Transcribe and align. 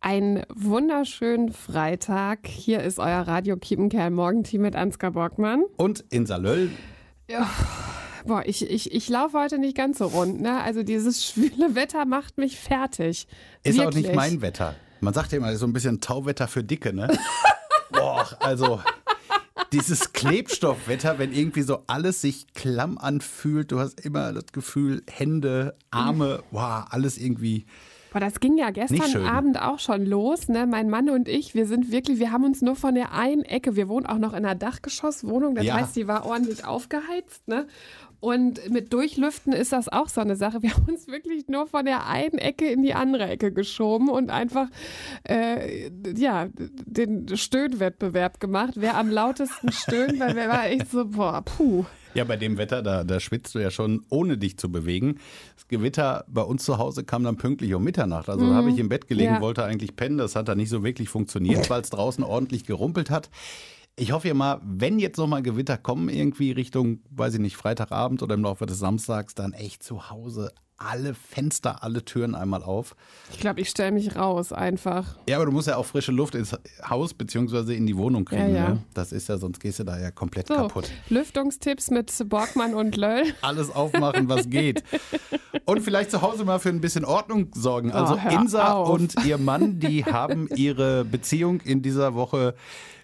Einen 0.00 0.44
wunderschönen 0.54 1.52
Freitag. 1.52 2.46
Hier 2.46 2.82
ist 2.82 3.00
euer 3.00 3.22
Radio 3.22 3.56
Kiepenkerl 3.56 4.10
Morgenteam 4.10 4.62
mit 4.62 4.76
Ansgar 4.76 5.10
Borgmann. 5.10 5.64
Und 5.76 6.04
Insa 6.10 6.36
Löll. 6.36 6.70
Ja. 7.28 7.50
Boah, 8.24 8.44
ich, 8.46 8.70
ich, 8.70 8.92
ich 8.92 9.08
laufe 9.08 9.36
heute 9.36 9.58
nicht 9.58 9.76
ganz 9.76 9.98
so 9.98 10.06
rund. 10.06 10.40
Ne? 10.40 10.60
Also 10.62 10.84
dieses 10.84 11.24
schwüle 11.28 11.74
Wetter 11.74 12.04
macht 12.04 12.38
mich 12.38 12.58
fertig. 12.60 13.26
Ist 13.64 13.76
Wirklich. 13.76 14.06
auch 14.06 14.10
nicht 14.10 14.14
mein 14.14 14.40
Wetter. 14.40 14.76
Man 15.00 15.14
sagt 15.14 15.32
ja 15.32 15.38
immer, 15.38 15.54
so 15.56 15.66
ein 15.66 15.72
bisschen 15.72 16.00
Tauwetter 16.00 16.46
für 16.46 16.62
Dicke, 16.62 16.92
ne? 16.92 17.08
Boah, 17.90 18.28
also 18.40 18.80
dieses 19.72 20.12
Klebstoffwetter, 20.12 21.18
wenn 21.18 21.32
irgendwie 21.32 21.62
so 21.62 21.82
alles 21.88 22.20
sich 22.20 22.52
klamm 22.54 22.98
anfühlt, 22.98 23.72
du 23.72 23.80
hast 23.80 24.00
immer 24.00 24.32
das 24.32 24.46
Gefühl, 24.52 25.02
Hände, 25.10 25.76
Arme, 25.90 26.44
wow, 26.52 26.84
alles 26.88 27.18
irgendwie. 27.18 27.66
Boah, 28.12 28.20
das 28.20 28.40
ging 28.40 28.56
ja 28.56 28.70
gestern. 28.70 29.26
Abend 29.26 29.60
auch 29.60 29.78
schon 29.78 30.06
los. 30.06 30.48
Ne? 30.48 30.66
Mein 30.66 30.88
Mann 30.88 31.10
und 31.10 31.28
ich, 31.28 31.54
wir 31.54 31.66
sind 31.66 31.92
wirklich, 31.92 32.18
wir 32.18 32.32
haben 32.32 32.44
uns 32.44 32.62
nur 32.62 32.74
von 32.76 32.94
der 32.94 33.12
einen 33.12 33.42
Ecke, 33.42 33.76
wir 33.76 33.88
wohnen 33.88 34.06
auch 34.06 34.18
noch 34.18 34.32
in 34.32 34.44
einer 34.44 34.54
Dachgeschosswohnung, 34.54 35.54
das 35.54 35.64
Ja. 35.64 35.74
heißt, 35.74 35.94
die 35.96 36.08
war 36.08 36.24
ordentlich 36.26 36.64
aufgeheizt. 36.64 37.46
Ne? 37.48 37.66
Und 38.20 38.68
mit 38.70 38.92
Durchlüften 38.92 39.52
ist 39.52 39.72
das 39.72 39.88
auch 39.88 40.08
so 40.08 40.20
eine 40.20 40.34
Sache. 40.34 40.62
Wir 40.62 40.70
haben 40.74 40.86
uns 40.88 41.06
wirklich 41.06 41.48
nur 41.48 41.66
von 41.66 41.84
der 41.84 42.06
einen 42.06 42.38
Ecke 42.38 42.66
in 42.70 42.82
die 42.82 42.94
andere 42.94 43.28
Ecke 43.28 43.52
geschoben 43.52 44.08
und 44.08 44.30
einfach 44.30 44.68
äh, 45.28 45.88
ja, 46.16 46.48
den 46.56 47.36
Stöhnwettbewerb 47.36 48.40
gemacht. 48.40 48.72
Wer 48.76 48.96
am 48.96 49.10
lautesten 49.10 49.70
stöhnt, 49.70 50.18
weil 50.18 50.34
wir 50.34 50.48
war 50.48 50.66
echt 50.66 50.90
so, 50.90 51.04
boah, 51.06 51.42
puh. 51.42 51.84
Ja, 52.18 52.24
bei 52.24 52.36
dem 52.36 52.58
Wetter, 52.58 52.82
da, 52.82 53.04
da 53.04 53.20
schwitzt 53.20 53.54
du 53.54 53.58
ja 53.60 53.70
schon, 53.70 54.04
ohne 54.10 54.36
dich 54.36 54.58
zu 54.58 54.70
bewegen. 54.70 55.18
Das 55.54 55.68
Gewitter 55.68 56.24
bei 56.28 56.42
uns 56.42 56.64
zu 56.64 56.78
Hause 56.78 57.04
kam 57.04 57.22
dann 57.24 57.36
pünktlich 57.36 57.72
um 57.74 57.84
Mitternacht. 57.84 58.28
Also 58.28 58.46
habe 58.54 58.70
ich 58.70 58.78
im 58.78 58.88
Bett 58.88 59.06
gelegen, 59.06 59.34
Ja. 59.34 59.40
wollte 59.40 59.64
eigentlich 59.64 59.94
pennen. 59.96 60.18
Das 60.18 60.34
hat 60.36 60.48
dann 60.48 60.58
nicht 60.58 60.68
so 60.70 60.82
wirklich 60.82 61.08
funktioniert, 61.08 61.70
weil 61.70 61.80
es 61.80 61.90
draußen 61.90 62.24
ordentlich 62.24 62.64
gerumpelt 62.64 63.08
hat. 63.10 63.30
Ich 63.98 64.12
hoffe 64.12 64.28
ja 64.28 64.34
mal, 64.34 64.60
wenn 64.64 64.98
jetzt 65.00 65.16
nochmal 65.18 65.42
Gewitter 65.42 65.76
kommen, 65.76 66.08
irgendwie 66.08 66.52
Richtung, 66.52 67.00
weiß 67.10 67.34
ich 67.34 67.40
nicht, 67.40 67.56
Freitagabend 67.56 68.22
oder 68.22 68.34
im 68.34 68.42
Laufe 68.42 68.64
des 68.64 68.78
Samstags, 68.78 69.34
dann 69.34 69.52
echt 69.52 69.82
zu 69.82 70.08
Hause 70.10 70.52
alle 70.80 71.12
Fenster, 71.14 71.82
alle 71.82 72.04
Türen 72.04 72.36
einmal 72.36 72.62
auf. 72.62 72.94
Ich 73.32 73.40
glaube, 73.40 73.60
ich 73.60 73.68
stelle 73.68 73.90
mich 73.90 74.14
raus 74.14 74.52
einfach. 74.52 75.16
Ja, 75.28 75.34
aber 75.38 75.46
du 75.46 75.50
musst 75.50 75.66
ja 75.66 75.76
auch 75.76 75.84
frische 75.84 76.12
Luft 76.12 76.36
ins 76.36 76.56
Haus 76.88 77.14
beziehungsweise 77.14 77.74
in 77.74 77.84
die 77.84 77.96
Wohnung 77.96 78.24
kriegen. 78.24 78.50
Ja, 78.54 78.62
ja. 78.62 78.68
Ne? 78.68 78.82
Das 78.94 79.10
ist 79.10 79.28
ja, 79.28 79.38
sonst 79.38 79.58
gehst 79.58 79.80
du 79.80 79.84
da 79.84 79.98
ja 79.98 80.12
komplett 80.12 80.46
So, 80.46 80.54
kaputt. 80.54 80.88
Lüftungstipps 81.08 81.90
mit 81.90 82.12
Borgmann 82.28 82.74
und 82.74 82.96
Löll. 82.96 83.24
alles 83.42 83.74
aufmachen, 83.74 84.28
was 84.28 84.48
geht. 84.48 84.84
Und 85.64 85.80
vielleicht 85.80 86.12
zu 86.12 86.22
Hause 86.22 86.44
mal 86.44 86.60
für 86.60 86.68
ein 86.68 86.80
bisschen 86.80 87.04
Ordnung 87.04 87.48
sorgen. 87.56 87.90
Also 87.90 88.14
Oh, 88.24 88.28
Insa 88.30 88.74
auf. 88.74 88.90
und 88.90 89.14
ihr 89.26 89.38
Mann, 89.38 89.80
die 89.80 90.04
haben 90.04 90.48
ihre 90.54 91.04
Beziehung 91.04 91.60
in 91.62 91.82
dieser 91.82 92.14
Woche 92.14 92.54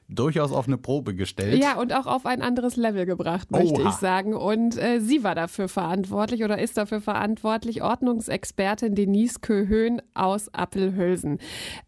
durchaus 0.08 0.52
auf 0.52 0.66
eine 0.66 0.76
Probe 0.76 1.14
gestellt. 1.14 1.62
Ja, 1.62 1.78
und 1.78 1.92
auch 1.94 2.06
auf 2.06 2.26
ein 2.26 2.42
anderes 2.42 2.76
Level 2.76 3.06
gebracht, 3.06 3.50
möchte 3.50 3.80
Oha. 3.80 3.88
ich 3.88 3.94
sagen. 3.94 4.34
Und 4.34 4.76
äh, 4.76 5.00
sie 5.00 5.24
war 5.24 5.34
dafür 5.34 5.68
verantwortlich 5.68 6.44
oder 6.44 6.58
ist 6.58 6.76
dafür 6.76 7.00
verantwortlich, 7.00 7.82
Ordnungsexpertin 7.82 8.94
Denise 8.94 9.40
Köhön 9.40 10.02
aus 10.12 10.52
Appelhülsen. 10.52 11.38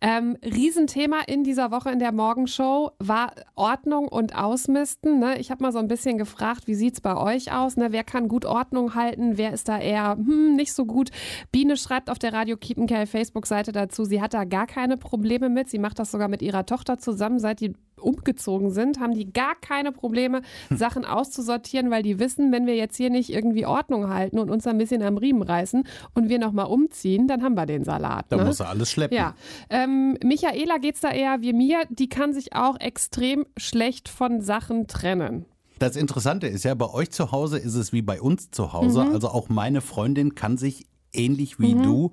Ähm, 0.00 0.38
Riesenthema 0.42 1.20
in 1.26 1.44
dieser 1.44 1.70
Woche 1.70 1.90
in 1.90 1.98
der 1.98 2.12
Morgenshow 2.12 2.92
war 2.98 3.32
Ordnung 3.54 4.08
und 4.08 4.34
Ausmisten. 4.34 5.18
Ne? 5.18 5.38
Ich 5.38 5.50
habe 5.50 5.62
mal 5.62 5.72
so 5.72 5.78
ein 5.78 5.88
bisschen 5.88 6.16
gefragt, 6.16 6.66
wie 6.66 6.74
sieht's 6.74 7.00
bei 7.00 7.16
euch 7.16 7.52
aus? 7.52 7.76
Ne? 7.76 7.92
Wer 7.92 8.04
kann 8.04 8.28
gut 8.28 8.44
Ordnung 8.46 8.94
halten? 8.94 9.36
Wer 9.36 9.52
ist 9.52 9.68
da 9.68 9.78
eher 9.78 10.16
hm, 10.16 10.56
nicht 10.56 10.72
so 10.72 10.86
gut? 10.86 11.10
Biene 11.52 11.76
schreibt 11.76 12.08
auf 12.08 12.18
der 12.18 12.32
Radio 12.32 12.56
Kiepenkerl 12.56 13.06
Facebook-Seite 13.06 13.72
dazu, 13.72 14.04
sie 14.04 14.22
hat 14.22 14.32
da 14.32 14.44
gar 14.44 14.66
keine 14.66 14.96
Probleme 14.96 15.48
mit. 15.50 15.68
Sie 15.68 15.78
macht 15.78 15.98
das 15.98 16.10
sogar 16.10 16.28
mit 16.28 16.40
ihrer 16.40 16.64
Tochter 16.64 16.98
zusammen, 16.98 17.38
seit 17.38 17.60
die 17.60 17.74
umgezogen 18.00 18.70
sind, 18.70 19.00
haben 19.00 19.14
die 19.14 19.32
gar 19.32 19.54
keine 19.54 19.92
Probleme, 19.92 20.42
Sachen 20.70 21.04
auszusortieren, 21.04 21.90
weil 21.90 22.02
die 22.02 22.18
wissen, 22.18 22.52
wenn 22.52 22.66
wir 22.66 22.76
jetzt 22.76 22.96
hier 22.96 23.10
nicht 23.10 23.30
irgendwie 23.30 23.66
Ordnung 23.66 24.08
halten 24.08 24.38
und 24.38 24.50
uns 24.50 24.66
ein 24.66 24.78
bisschen 24.78 25.02
am 25.02 25.16
Riemen 25.16 25.42
reißen 25.42 25.84
und 26.14 26.28
wir 26.28 26.38
nochmal 26.38 26.66
umziehen, 26.66 27.28
dann 27.28 27.42
haben 27.42 27.54
wir 27.54 27.66
den 27.66 27.84
Salat. 27.84 28.26
Da 28.28 28.36
ne? 28.36 28.44
muss 28.44 28.60
er 28.60 28.68
alles 28.68 28.90
schleppen. 28.90 29.16
Ja, 29.16 29.34
ähm, 29.70 30.16
Michaela 30.22 30.78
geht's 30.78 31.00
da 31.00 31.10
eher 31.10 31.40
wie 31.40 31.52
mir, 31.52 31.82
die 31.88 32.08
kann 32.08 32.32
sich 32.32 32.54
auch 32.54 32.78
extrem 32.80 33.46
schlecht 33.56 34.08
von 34.08 34.40
Sachen 34.40 34.86
trennen. 34.86 35.46
Das 35.78 35.96
Interessante 35.96 36.46
ist 36.46 36.64
ja, 36.64 36.74
bei 36.74 36.88
euch 36.88 37.10
zu 37.10 37.32
Hause 37.32 37.58
ist 37.58 37.74
es 37.74 37.92
wie 37.92 38.02
bei 38.02 38.20
uns 38.20 38.50
zu 38.50 38.72
Hause. 38.72 39.04
Mhm. 39.04 39.12
Also 39.12 39.28
auch 39.28 39.48
meine 39.48 39.82
Freundin 39.82 40.34
kann 40.34 40.56
sich 40.56 40.86
ähnlich 41.12 41.60
wie 41.60 41.74
du 41.74 42.12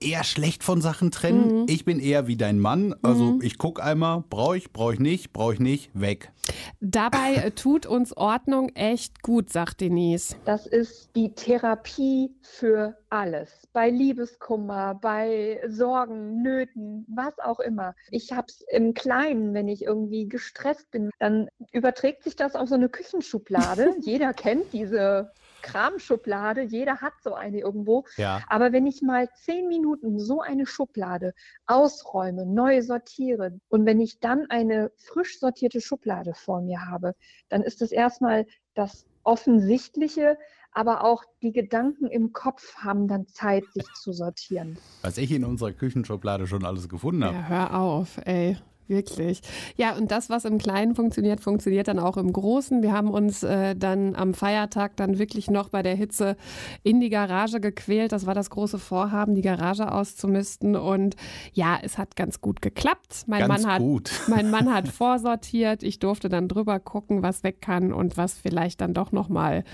eher 0.00 0.24
schlecht 0.24 0.62
von 0.62 0.80
Sachen 0.80 1.10
trennen. 1.10 1.62
Mhm. 1.62 1.66
Ich 1.68 1.84
bin 1.84 2.00
eher 2.00 2.26
wie 2.26 2.36
dein 2.36 2.58
Mann. 2.58 2.94
Also 3.02 3.38
ich 3.42 3.58
gucke 3.58 3.82
einmal, 3.82 4.24
brauche 4.28 4.56
ich, 4.56 4.72
brauche 4.72 4.94
ich 4.94 5.00
nicht, 5.00 5.32
brauche 5.32 5.54
ich 5.54 5.60
nicht, 5.60 5.90
weg. 5.94 6.32
Dabei 6.80 7.34
äh, 7.34 7.50
tut 7.50 7.86
uns 7.86 8.16
Ordnung 8.16 8.70
echt 8.74 9.22
gut, 9.22 9.50
sagt 9.50 9.80
Denise. 9.80 10.36
Das 10.44 10.66
ist 10.66 11.10
die 11.14 11.34
Therapie 11.34 12.30
für 12.42 12.96
alles. 13.10 13.68
Bei 13.72 13.90
Liebeskummer, 13.90 14.94
bei 14.94 15.60
Sorgen, 15.68 16.42
Nöten, 16.42 17.04
was 17.08 17.38
auch 17.38 17.60
immer. 17.60 17.94
Ich 18.10 18.32
habe 18.32 18.46
es 18.48 18.64
im 18.70 18.94
Kleinen, 18.94 19.54
wenn 19.54 19.68
ich 19.68 19.82
irgendwie 19.82 20.28
gestresst 20.28 20.90
bin, 20.90 21.10
dann 21.18 21.48
überträgt 21.72 22.22
sich 22.22 22.36
das 22.36 22.54
auf 22.54 22.68
so 22.68 22.74
eine 22.74 22.88
Küchenschublade. 22.88 23.94
Jeder 24.00 24.32
kennt 24.32 24.72
diese 24.72 25.30
Kramschublade, 25.62 26.62
jeder 26.62 27.00
hat 27.00 27.14
so 27.22 27.34
eine 27.34 27.58
irgendwo. 27.58 28.04
Ja. 28.16 28.42
Aber 28.48 28.72
wenn 28.72 28.86
ich 28.86 29.02
mal 29.02 29.28
zehn 29.34 29.68
Minuten 29.68 30.18
so 30.18 30.40
eine 30.40 30.66
Schublade 30.66 31.34
ausräume, 31.66 32.46
neu 32.46 32.82
sortiere 32.82 33.60
und 33.68 33.86
wenn 33.86 34.00
ich 34.00 34.20
dann 34.20 34.46
eine 34.48 34.90
frisch 34.96 35.38
sortierte 35.38 35.80
Schublade 35.80 36.34
vor 36.34 36.60
mir 36.60 36.86
habe, 36.86 37.14
dann 37.48 37.62
ist 37.62 37.82
es 37.82 37.92
erstmal 37.92 38.46
das 38.74 39.06
Offensichtliche, 39.24 40.38
aber 40.72 41.04
auch 41.04 41.24
die 41.42 41.52
Gedanken 41.52 42.06
im 42.06 42.32
Kopf 42.32 42.76
haben 42.76 43.08
dann 43.08 43.26
Zeit, 43.26 43.64
sich 43.74 43.86
zu 43.94 44.12
sortieren. 44.12 44.78
Was 45.02 45.18
ich 45.18 45.32
in 45.32 45.44
unserer 45.44 45.72
Küchenschublade 45.72 46.46
schon 46.46 46.64
alles 46.64 46.88
gefunden 46.88 47.24
habe. 47.24 47.34
Ja, 47.34 47.48
hör 47.48 47.80
auf, 47.80 48.18
ey. 48.24 48.56
Wirklich. 48.88 49.42
Ja, 49.76 49.94
und 49.96 50.10
das, 50.10 50.30
was 50.30 50.46
im 50.46 50.56
Kleinen 50.56 50.94
funktioniert, 50.94 51.40
funktioniert 51.40 51.88
dann 51.88 51.98
auch 51.98 52.16
im 52.16 52.32
Großen. 52.32 52.82
Wir 52.82 52.92
haben 52.92 53.10
uns 53.10 53.42
äh, 53.42 53.76
dann 53.76 54.16
am 54.16 54.32
Feiertag 54.32 54.96
dann 54.96 55.18
wirklich 55.18 55.50
noch 55.50 55.68
bei 55.68 55.82
der 55.82 55.94
Hitze 55.94 56.36
in 56.82 56.98
die 56.98 57.10
Garage 57.10 57.60
gequält. 57.60 58.12
Das 58.12 58.24
war 58.24 58.34
das 58.34 58.48
große 58.48 58.78
Vorhaben, 58.78 59.34
die 59.34 59.42
Garage 59.42 59.92
auszumisten. 59.92 60.74
Und 60.74 61.16
ja, 61.52 61.78
es 61.82 61.98
hat 61.98 62.16
ganz 62.16 62.40
gut 62.40 62.62
geklappt. 62.62 63.24
Mein 63.26 63.46
Ganz 63.46 63.62
Mann 63.62 63.72
hat, 63.72 63.80
gut. 63.80 64.10
mein 64.28 64.50
Mann 64.50 64.72
hat 64.72 64.88
vorsortiert. 64.88 65.82
Ich 65.82 65.98
durfte 65.98 66.30
dann 66.30 66.48
drüber 66.48 66.80
gucken, 66.80 67.22
was 67.22 67.42
weg 67.42 67.60
kann 67.60 67.92
und 67.92 68.16
was 68.16 68.38
vielleicht 68.38 68.80
dann 68.80 68.94
doch 68.94 69.12
noch 69.12 69.28
mal 69.28 69.64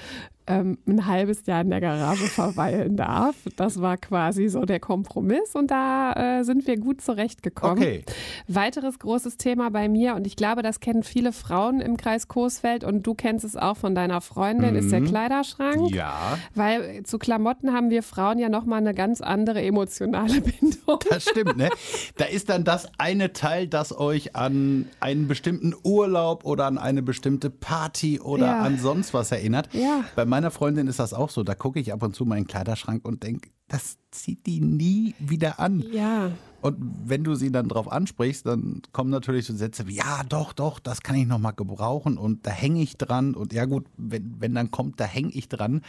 ähm, 0.47 0.79
ein 0.87 1.07
halbes 1.07 1.47
Jahr 1.47 1.61
in 1.63 1.71
der 1.71 1.81
Garage 1.81 2.27
verweilen 2.27 2.97
darf. 2.97 3.35
Das 3.57 3.81
war 3.81 3.97
quasi 3.97 4.49
so 4.49 4.63
der 4.65 4.81
Kompromiss 4.81 5.55
und 5.55 5.71
da 5.71 6.13
äh, 6.41 6.45
sind 6.45 6.67
wir 6.67 6.77
gut 6.79 7.01
zurechtgekommen. 7.01 7.79
Okay. 7.79 8.05
Weiteres 8.49 8.99
großes 8.99 9.37
Thema 9.37 9.71
bei 9.71 9.89
mir 9.89 10.15
und 10.15 10.27
ich 10.27 10.37
glaube, 10.37 10.63
das 10.63 10.81
kennen 10.81 11.03
viele 11.03 11.33
Frauen 11.33 11.81
im 11.81 11.97
Kreis 11.97 12.29
Coesfeld 12.29 12.85
und 12.85 13.07
du 13.07 13.15
kennst 13.15 13.45
es 13.45 13.57
auch 13.57 13.77
von 13.77 13.95
deiner 13.95 14.21
Freundin, 14.21 14.75
ist 14.77 14.93
der 14.93 15.01
Kleiderschrank. 15.01 15.81
Mhm. 15.83 15.87
Ja, 15.95 16.39
Weil 16.55 17.03
zu 17.05 17.19
Klamotten 17.19 17.73
haben 17.73 17.91
wir 17.91 18.03
Frauen 18.03 18.39
ja 18.39 18.49
nochmal 18.49 18.79
eine 18.81 18.95
ganz 18.95 19.21
andere 19.21 19.63
emotionale 19.63 20.41
Bindung. 20.41 20.99
das 21.09 21.25
stimmt, 21.25 21.57
ne? 21.57 21.71
Da 22.17 22.27
ist 22.27 22.49
dann 22.51 22.65
das 22.65 22.89
eine 22.99 23.33
Teil, 23.33 23.67
das 23.67 23.97
euch 23.99 24.37
an 24.37 24.89
einen 25.01 25.27
bestimmten 25.29 25.75
Urlaub 25.85 26.45
oder 26.45 26.67
an 26.67 26.79
eine 26.79 27.03
bestimmte 27.03 27.51
Party 27.51 28.21
oder 28.21 28.47
Ja. 28.47 28.61
an 28.61 28.79
sonst 28.79 29.15
was 29.15 29.33
erinnert. 29.33 29.69
Ja. 29.73 30.05
Bei 30.17 30.25
meiner 30.35 30.51
Freundin 30.51 30.89
ist 30.89 30.99
das 30.99 31.15
auch 31.15 31.31
so. 31.31 31.45
Da 31.45 31.55
gucke 31.55 31.79
ich 31.79 31.93
ab 31.93 32.03
und 32.03 32.17
zu 32.17 32.25
meinen 32.25 32.49
Kleiderschrank 32.49 33.07
und 33.07 33.23
denke, 33.23 33.51
das 33.69 33.99
zieht 34.11 34.47
die 34.47 34.61
nie 34.61 35.15
wieder 35.21 35.61
an. 35.61 35.85
Ja. 35.93 36.33
Und 36.61 36.77
wenn 37.05 37.23
du 37.23 37.37
sie 37.37 37.53
dann 37.53 37.69
drauf 37.69 37.91
ansprichst, 37.91 38.45
dann 38.45 38.83
kommen 38.91 39.11
natürlich 39.11 39.47
so 39.47 39.55
Sätze 39.55 39.87
wie, 39.87 39.95
ja, 39.95 40.25
doch, 40.29 40.53
doch, 40.53 40.81
das 40.81 41.03
kann 41.03 41.15
ich 41.15 41.29
noch 41.29 41.39
mal 41.39 41.53
gebrauchen 41.53 42.19
und 42.19 42.49
da 42.49 42.51
hänge 42.51 42.83
ich 42.83 42.97
dran. 42.97 43.35
Und 43.37 43.53
ja 43.53 43.65
gut, 43.65 43.87
wenn, 43.97 44.41
wenn 44.41 44.57
dann 44.57 44.73
kommt, 44.73 44.99
da 44.99 45.05
hänge 45.05 45.31
ich 45.31 45.49
dran, 45.49 45.83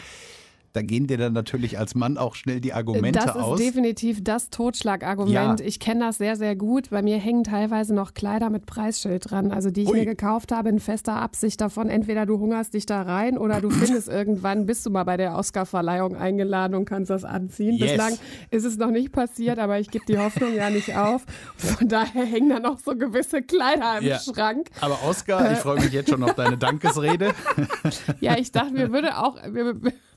da 0.75 0.81
gehen 0.81 1.07
dir 1.07 1.17
dann 1.17 1.33
natürlich 1.33 1.79
als 1.79 1.95
Mann 1.95 2.17
auch 2.17 2.35
schnell 2.35 2.59
die 2.59 2.73
Argumente 2.73 3.19
Das 3.19 3.35
ist 3.35 3.41
aus. 3.41 3.59
definitiv 3.59 4.23
das 4.23 4.49
Totschlagargument. 4.49 5.59
Ja. 5.59 5.65
Ich 5.65 5.79
kenne 5.79 6.01
das 6.01 6.17
sehr, 6.17 6.35
sehr 6.35 6.55
gut. 6.55 6.89
Bei 6.89 7.01
mir 7.01 7.17
hängen 7.17 7.43
teilweise 7.43 7.93
noch 7.93 8.13
Kleider 8.13 8.49
mit 8.49 8.65
Preisschild 8.65 9.29
dran, 9.31 9.51
also 9.51 9.71
die 9.71 9.83
ich 9.83 9.89
Ui. 9.89 9.99
mir 9.99 10.05
gekauft 10.05 10.51
habe 10.51 10.69
in 10.69 10.79
fester 10.79 11.13
Absicht 11.15 11.61
davon. 11.61 11.89
Entweder 11.89 12.25
du 12.25 12.39
hungerst 12.39 12.73
dich 12.73 12.85
da 12.85 13.01
rein 13.03 13.37
oder 13.37 13.61
du 13.61 13.69
findest 13.69 14.07
irgendwann, 14.09 14.65
bist 14.65 14.85
du 14.85 14.89
mal 14.89 15.03
bei 15.05 15.17
der 15.17 15.37
Oscarverleihung 15.37 16.15
eingeladen 16.15 16.75
und 16.75 16.85
kannst 16.85 17.09
das 17.09 17.23
anziehen. 17.23 17.75
Yes. 17.77 17.91
Bislang 17.91 18.13
ist 18.51 18.65
es 18.65 18.77
noch 18.77 18.91
nicht 18.91 19.11
passiert, 19.11 19.59
aber 19.59 19.79
ich 19.79 19.89
gebe 19.91 20.05
die 20.05 20.17
Hoffnung 20.17 20.53
ja 20.55 20.69
nicht 20.69 20.95
auf. 20.97 21.23
Von 21.55 21.87
daher 21.87 22.25
hängen 22.25 22.49
da 22.49 22.59
noch 22.59 22.79
so 22.79 22.95
gewisse 22.95 23.41
Kleider 23.41 23.99
im 23.99 24.05
Ja. 24.07 24.19
Schrank. 24.19 24.67
Aber 24.81 24.99
Oskar, 25.07 25.51
ich 25.53 25.59
freue 25.59 25.79
mich 25.79 25.93
jetzt 25.93 26.09
schon 26.09 26.21
auf 26.23 26.33
deine 26.35 26.57
Dankesrede. 26.65 27.31
Ja, 28.19 28.37
ich 28.37 28.51
dachte, 28.51 28.73
mir 28.73 28.91
würde 28.91 29.17
auch, 29.17 29.37
mir, 29.49 29.75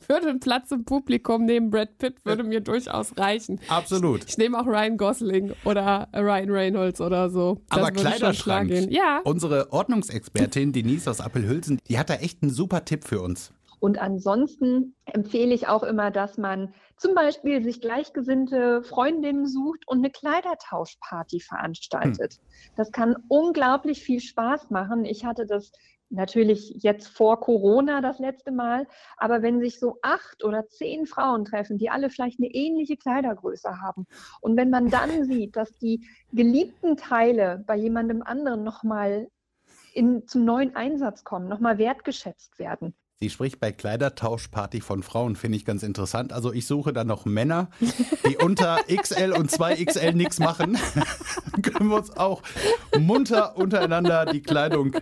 würde 0.09 0.29
ein 0.29 0.41
Platz 0.41 0.71
im 0.71 0.85
Publikum 0.85 1.45
neben 1.45 1.71
Brad 1.71 1.99
Pitt 1.99 2.25
würde 2.25 2.43
mir 2.43 2.61
durchaus 2.61 3.17
reichen. 3.17 3.61
Absolut. 3.69 4.25
Ich, 4.25 4.31
ich 4.31 4.39
nehme 4.39 4.59
auch 4.59 4.67
Ryan 4.67 4.97
Gosling 4.97 5.53
oder 5.65 6.09
Ryan 6.15 6.51
Reynolds 6.51 7.01
oder 7.01 7.31
so. 7.31 7.61
Das 7.69 7.79
Aber 7.79 7.91
Kleiderschrank. 7.91 8.71
Ja. 8.91 9.21
Unsere 9.25 9.73
Ordnungsexpertin 9.73 10.73
Denise 10.73 11.09
aus 11.09 11.21
Appelhülsen, 11.21 11.79
die 11.89 11.99
hat 11.99 12.11
da 12.11 12.15
echt 12.15 12.43
einen 12.43 12.51
super 12.51 12.85
Tipp 12.85 13.05
für 13.05 13.21
uns. 13.21 13.53
Und 13.81 13.99
ansonsten 13.99 14.95
empfehle 15.05 15.55
ich 15.55 15.69
auch 15.69 15.85
immer, 15.85 16.11
dass 16.11 16.37
man 16.37 16.75
zum 16.97 17.15
Beispiel 17.15 17.63
sich 17.63 17.81
gleichgesinnte 17.81 18.83
Freundinnen 18.83 19.47
sucht 19.47 19.87
und 19.87 19.99
eine 19.99 20.11
Kleidertauschparty 20.11 21.41
veranstaltet. 21.41 22.35
Hm. 22.35 22.73
Das 22.77 22.91
kann 22.91 23.17
unglaublich 23.29 24.03
viel 24.03 24.21
Spaß 24.21 24.71
machen. 24.71 25.05
Ich 25.05 25.25
hatte 25.25 25.47
das 25.47 25.71
natürlich 26.11 26.83
jetzt 26.83 27.09
vor 27.09 27.41
Corona 27.41 28.01
das 28.01 28.19
letzte 28.19 28.51
Mal, 28.51 28.87
aber 29.17 29.43
wenn 29.43 29.61
sich 29.61 29.79
so 29.79 29.99
acht 30.03 30.45
oder 30.45 30.69
zehn 30.69 31.07
Frauen 31.07 31.45
treffen, 31.45 31.79
die 31.79 31.91
alle 31.91 32.11
vielleicht 32.11 32.41
eine 32.41 32.49
ähnliche 32.49 32.97
Kleidergröße 32.97 33.81
haben 33.81 34.07
und 34.41 34.57
wenn 34.57 34.71
man 34.71 34.89
dann 34.89 35.25
sieht, 35.25 35.57
dass 35.57 35.73
die 35.79 36.07
geliebten 36.33 36.97
Teile 36.97 37.63
bei 37.67 37.77
jemandem 37.77 38.23
anderen 38.23 38.65
nochmal 38.65 39.29
zum 40.27 40.45
neuen 40.45 40.77
Einsatz 40.77 41.25
kommen, 41.25 41.49
nochmal 41.49 41.79
wertgeschätzt 41.79 42.59
werden, 42.59 42.95
Sie 43.21 43.31
spricht 43.31 43.59
bei 43.59 43.73
Kleidertauschparty 43.73 44.81
von 44.81 45.03
Frauen, 45.03 45.35
finde 45.35 45.57
ich 45.57 45.65
ganz 45.65 45.83
interessant. 45.83 46.33
Also 46.33 46.53
ich 46.53 46.69
suche 46.69 46.93
da 46.93 47.03
noch 47.03 47.25
Männer, 47.25 47.69
die 48.29 48.37
unter 48.45 48.79
XL 48.85 49.33
und 49.37 49.51
2XL 49.51 50.13
nichts 50.13 50.39
machen. 50.39 50.79
Können 51.63 51.89
wir 51.89 51.97
uns 51.97 52.17
auch 52.17 52.43
munter 52.97 53.57
untereinander 53.57 54.25
die 54.27 54.41
Kleidung 54.41 54.93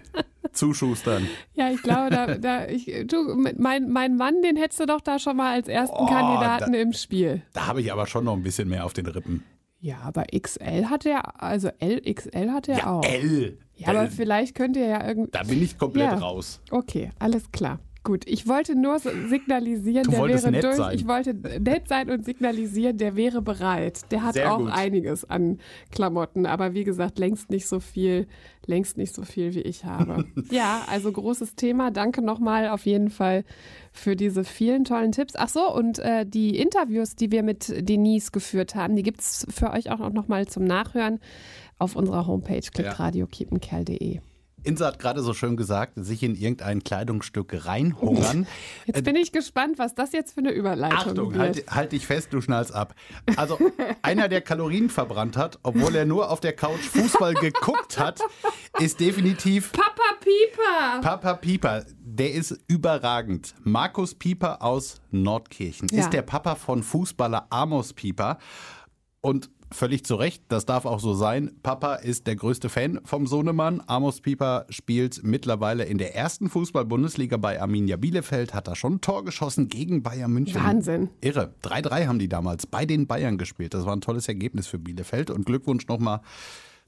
zuschustern. 0.56 1.28
Ja, 1.54 1.70
ich 1.70 1.82
glaube, 1.82 2.10
da, 2.10 2.38
da 2.38 2.66
ich, 2.66 2.90
du, 3.06 3.34
mein, 3.56 3.88
mein 3.90 4.16
Mann, 4.16 4.42
den 4.42 4.56
hättest 4.56 4.80
du 4.80 4.86
doch 4.86 5.00
da 5.00 5.18
schon 5.18 5.36
mal 5.36 5.54
als 5.54 5.68
ersten 5.68 5.96
oh, 5.96 6.06
Kandidaten 6.06 6.72
da, 6.72 6.78
im 6.78 6.92
Spiel. 6.92 7.42
Da 7.52 7.66
habe 7.66 7.80
ich 7.80 7.92
aber 7.92 8.06
schon 8.06 8.24
noch 8.24 8.34
ein 8.34 8.42
bisschen 8.42 8.68
mehr 8.68 8.84
auf 8.84 8.92
den 8.92 9.06
Rippen. 9.06 9.44
Ja, 9.80 9.98
aber 10.02 10.24
XL 10.36 10.86
hat 10.86 11.06
er, 11.06 11.42
also 11.42 11.68
LXL 11.80 12.50
hat 12.50 12.68
er 12.68 12.78
ja, 12.78 12.86
auch. 12.86 13.04
L. 13.04 13.58
Ja, 13.76 13.90
L. 13.90 13.96
aber 13.96 14.08
vielleicht 14.08 14.54
könnt 14.54 14.76
ihr 14.76 14.86
ja 14.86 15.06
irgendwie. 15.06 15.30
Da 15.30 15.42
bin 15.42 15.62
ich 15.62 15.78
komplett 15.78 16.12
ja. 16.12 16.18
raus. 16.18 16.60
Okay, 16.70 17.10
alles 17.18 17.52
klar. 17.52 17.78
Gut, 18.06 18.22
ich 18.28 18.46
wollte 18.46 18.76
nur 18.76 19.00
signalisieren, 19.00 20.04
du 20.04 20.12
der 20.12 20.28
wäre 20.28 20.50
nett 20.52 20.62
durch. 20.62 20.76
Sein. 20.76 20.94
Ich 20.94 21.08
wollte 21.08 21.34
nett 21.34 21.88
sein 21.88 22.08
und 22.08 22.24
signalisieren, 22.24 22.98
der 22.98 23.16
wäre 23.16 23.42
bereit. 23.42 24.12
Der 24.12 24.22
hat 24.22 24.34
Sehr 24.34 24.54
auch 24.54 24.58
gut. 24.58 24.70
einiges 24.70 25.28
an 25.28 25.58
Klamotten, 25.90 26.46
aber 26.46 26.72
wie 26.72 26.84
gesagt, 26.84 27.18
längst 27.18 27.50
nicht 27.50 27.66
so 27.66 27.80
viel, 27.80 28.28
längst 28.64 28.96
nicht 28.96 29.12
so 29.12 29.24
viel, 29.24 29.56
wie 29.56 29.62
ich 29.62 29.84
habe. 29.84 30.24
ja, 30.52 30.82
also 30.88 31.10
großes 31.10 31.56
Thema. 31.56 31.90
Danke 31.90 32.22
nochmal 32.22 32.68
auf 32.68 32.86
jeden 32.86 33.10
Fall 33.10 33.42
für 33.90 34.14
diese 34.14 34.44
vielen 34.44 34.84
tollen 34.84 35.10
Tipps. 35.10 35.34
Ach 35.34 35.48
so, 35.48 35.74
und 35.74 35.98
äh, 35.98 36.24
die 36.24 36.56
Interviews, 36.56 37.16
die 37.16 37.32
wir 37.32 37.42
mit 37.42 37.74
Denise 37.88 38.30
geführt 38.30 38.76
haben, 38.76 38.94
die 38.94 39.02
gibt 39.02 39.18
es 39.18 39.48
für 39.50 39.72
euch 39.72 39.90
auch 39.90 40.12
nochmal 40.12 40.46
zum 40.46 40.62
Nachhören 40.62 41.18
auf 41.80 41.96
unserer 41.96 42.28
Homepage 42.28 42.60
klickradio.kiepenkerl.de. 42.60 44.20
Insa 44.66 44.86
hat 44.86 44.98
gerade 44.98 45.22
so 45.22 45.32
schön 45.32 45.56
gesagt, 45.56 45.92
sich 45.96 46.22
in 46.22 46.34
irgendein 46.34 46.82
Kleidungsstück 46.82 47.66
reinhungern. 47.66 48.46
Jetzt 48.86 49.04
bin 49.04 49.16
ich 49.16 49.32
gespannt, 49.32 49.78
was 49.78 49.94
das 49.94 50.12
jetzt 50.12 50.34
für 50.34 50.40
eine 50.40 50.50
Überleitung 50.50 50.98
Achtung, 50.98 51.30
wird. 51.32 51.38
halt, 51.40 51.70
halt 51.70 51.92
dich 51.92 52.06
fest, 52.06 52.32
du 52.32 52.40
schnallst 52.40 52.74
ab. 52.74 52.94
Also 53.36 53.58
einer, 54.02 54.28
der 54.28 54.40
Kalorien 54.40 54.90
verbrannt 54.90 55.36
hat, 55.36 55.58
obwohl 55.62 55.94
er 55.94 56.04
nur 56.04 56.30
auf 56.30 56.40
der 56.40 56.52
Couch 56.54 56.80
Fußball 56.80 57.34
geguckt 57.40 57.98
hat, 57.98 58.20
ist 58.80 59.00
definitiv 59.00 59.72
Papa 59.72 60.02
Pieper. 60.20 61.00
Papa 61.00 61.34
Pieper. 61.34 61.84
Der 62.00 62.32
ist 62.32 62.58
überragend. 62.68 63.54
Markus 63.62 64.14
Pieper 64.14 64.62
aus 64.62 65.00
Nordkirchen 65.10 65.88
Ja. 65.92 66.00
ist 66.00 66.10
der 66.10 66.22
Papa 66.22 66.54
von 66.56 66.82
Fußballer 66.82 67.46
Amos 67.50 67.92
Pieper. 67.92 68.38
Und 69.20 69.50
völlig 69.72 70.04
zu 70.04 70.16
Recht, 70.16 70.42
das 70.48 70.66
darf 70.66 70.84
auch 70.84 71.00
so 71.00 71.14
sein. 71.14 71.52
Papa 71.62 71.96
ist 71.96 72.26
der 72.26 72.36
größte 72.36 72.68
Fan 72.68 73.00
vom 73.04 73.26
Sohnemann. 73.26 73.82
Amos 73.86 74.20
Pieper 74.20 74.66
spielt 74.68 75.22
mittlerweile 75.24 75.84
in 75.84 75.98
der 75.98 76.14
ersten 76.14 76.48
Fußball-Bundesliga 76.48 77.36
bei 77.36 77.60
Arminia 77.60 77.96
Bielefeld, 77.96 78.54
hat 78.54 78.68
da 78.68 78.74
schon 78.74 78.94
ein 78.94 79.00
Tor 79.00 79.24
geschossen 79.24 79.68
gegen 79.68 80.02
Bayern 80.02 80.32
München. 80.32 80.62
Wahnsinn. 80.62 81.10
Irre. 81.20 81.54
3-3 81.62 82.06
haben 82.06 82.18
die 82.18 82.28
damals 82.28 82.66
bei 82.66 82.86
den 82.86 83.06
Bayern 83.06 83.38
gespielt. 83.38 83.74
Das 83.74 83.84
war 83.86 83.94
ein 83.94 84.00
tolles 84.00 84.28
Ergebnis 84.28 84.66
für 84.66 84.78
Bielefeld 84.78 85.30
und 85.30 85.46
Glückwunsch 85.46 85.86
nochmal 85.88 86.20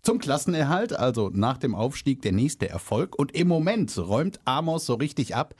zum 0.02 0.18
Klassenerhalt, 0.18 0.96
also 0.96 1.30
nach 1.32 1.58
dem 1.58 1.74
Aufstieg 1.74 2.22
der 2.22 2.32
nächste 2.32 2.68
Erfolg. 2.68 3.18
Und 3.18 3.34
im 3.34 3.48
Moment 3.48 3.96
räumt 3.98 4.40
Amos 4.44 4.86
so 4.86 4.94
richtig 4.94 5.34
ab 5.34 5.54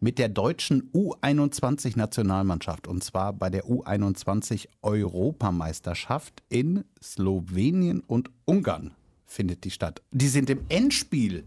mit 0.00 0.18
der 0.18 0.28
deutschen 0.28 0.90
U21-Nationalmannschaft. 0.92 2.86
Und 2.86 3.02
zwar 3.04 3.32
bei 3.32 3.48
der 3.50 3.64
U21-Europameisterschaft 3.64 6.42
in 6.48 6.84
Slowenien 7.02 8.04
und 8.06 8.30
Ungarn 8.44 8.92
findet 9.24 9.64
die 9.64 9.70
statt. 9.70 10.02
Die 10.12 10.28
sind 10.28 10.50
im 10.50 10.60
Endspiel. 10.68 11.44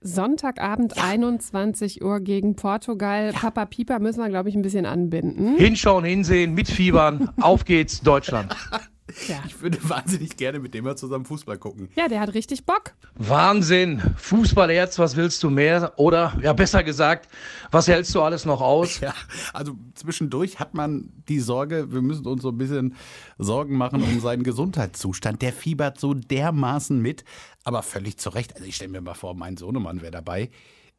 Sonntagabend 0.00 0.98
21 1.02 2.04
Uhr 2.04 2.20
gegen 2.20 2.56
Portugal. 2.56 3.32
Papa 3.32 3.64
Pieper 3.64 4.00
müssen 4.00 4.20
wir, 4.20 4.28
glaube 4.28 4.50
ich, 4.50 4.54
ein 4.54 4.62
bisschen 4.62 4.84
anbinden. 4.84 5.56
Hinschauen, 5.56 6.04
hinsehen, 6.04 6.52
mitfiebern. 6.52 7.30
Auf 7.40 7.64
geht's, 7.64 8.02
Deutschland. 8.02 8.54
Ja. 9.28 9.42
Ich 9.46 9.60
würde 9.60 9.78
wahnsinnig 9.88 10.36
gerne 10.36 10.58
mit 10.58 10.72
dem 10.72 10.84
mal 10.84 10.96
zusammen 10.96 11.26
Fußball 11.26 11.58
gucken. 11.58 11.88
ja, 11.94 12.08
der 12.08 12.20
hat 12.20 12.32
richtig 12.34 12.64
Bock. 12.64 12.94
Wahnsinn. 13.16 14.00
Fußballerz, 14.16 14.98
was 14.98 15.16
willst 15.16 15.42
du 15.42 15.50
mehr? 15.50 15.92
Oder, 15.98 16.36
ja, 16.42 16.52
besser 16.54 16.82
gesagt, 16.82 17.28
was 17.70 17.86
hältst 17.86 18.14
du 18.14 18.22
alles 18.22 18.44
noch 18.46 18.60
aus? 18.62 19.00
Ja, 19.00 19.12
also 19.52 19.74
zwischendurch 19.94 20.58
hat 20.58 20.72
man 20.74 21.10
die 21.28 21.40
Sorge, 21.40 21.92
wir 21.92 22.00
müssen 22.00 22.26
uns 22.26 22.42
so 22.42 22.48
ein 22.48 22.56
bisschen 22.58 22.94
Sorgen 23.38 23.76
machen 23.76 24.02
um 24.02 24.20
seinen 24.20 24.42
Gesundheitszustand. 24.44 25.42
Der 25.42 25.52
fiebert 25.52 26.00
so 26.00 26.14
dermaßen 26.14 26.98
mit, 27.00 27.24
aber 27.62 27.82
völlig 27.82 28.16
zu 28.16 28.30
Recht. 28.30 28.54
Also 28.54 28.66
ich 28.66 28.76
stelle 28.76 28.92
mir 28.92 29.00
mal 29.02 29.14
vor, 29.14 29.34
mein 29.34 29.56
Sohnemann 29.58 30.00
wäre 30.00 30.12
dabei. 30.12 30.50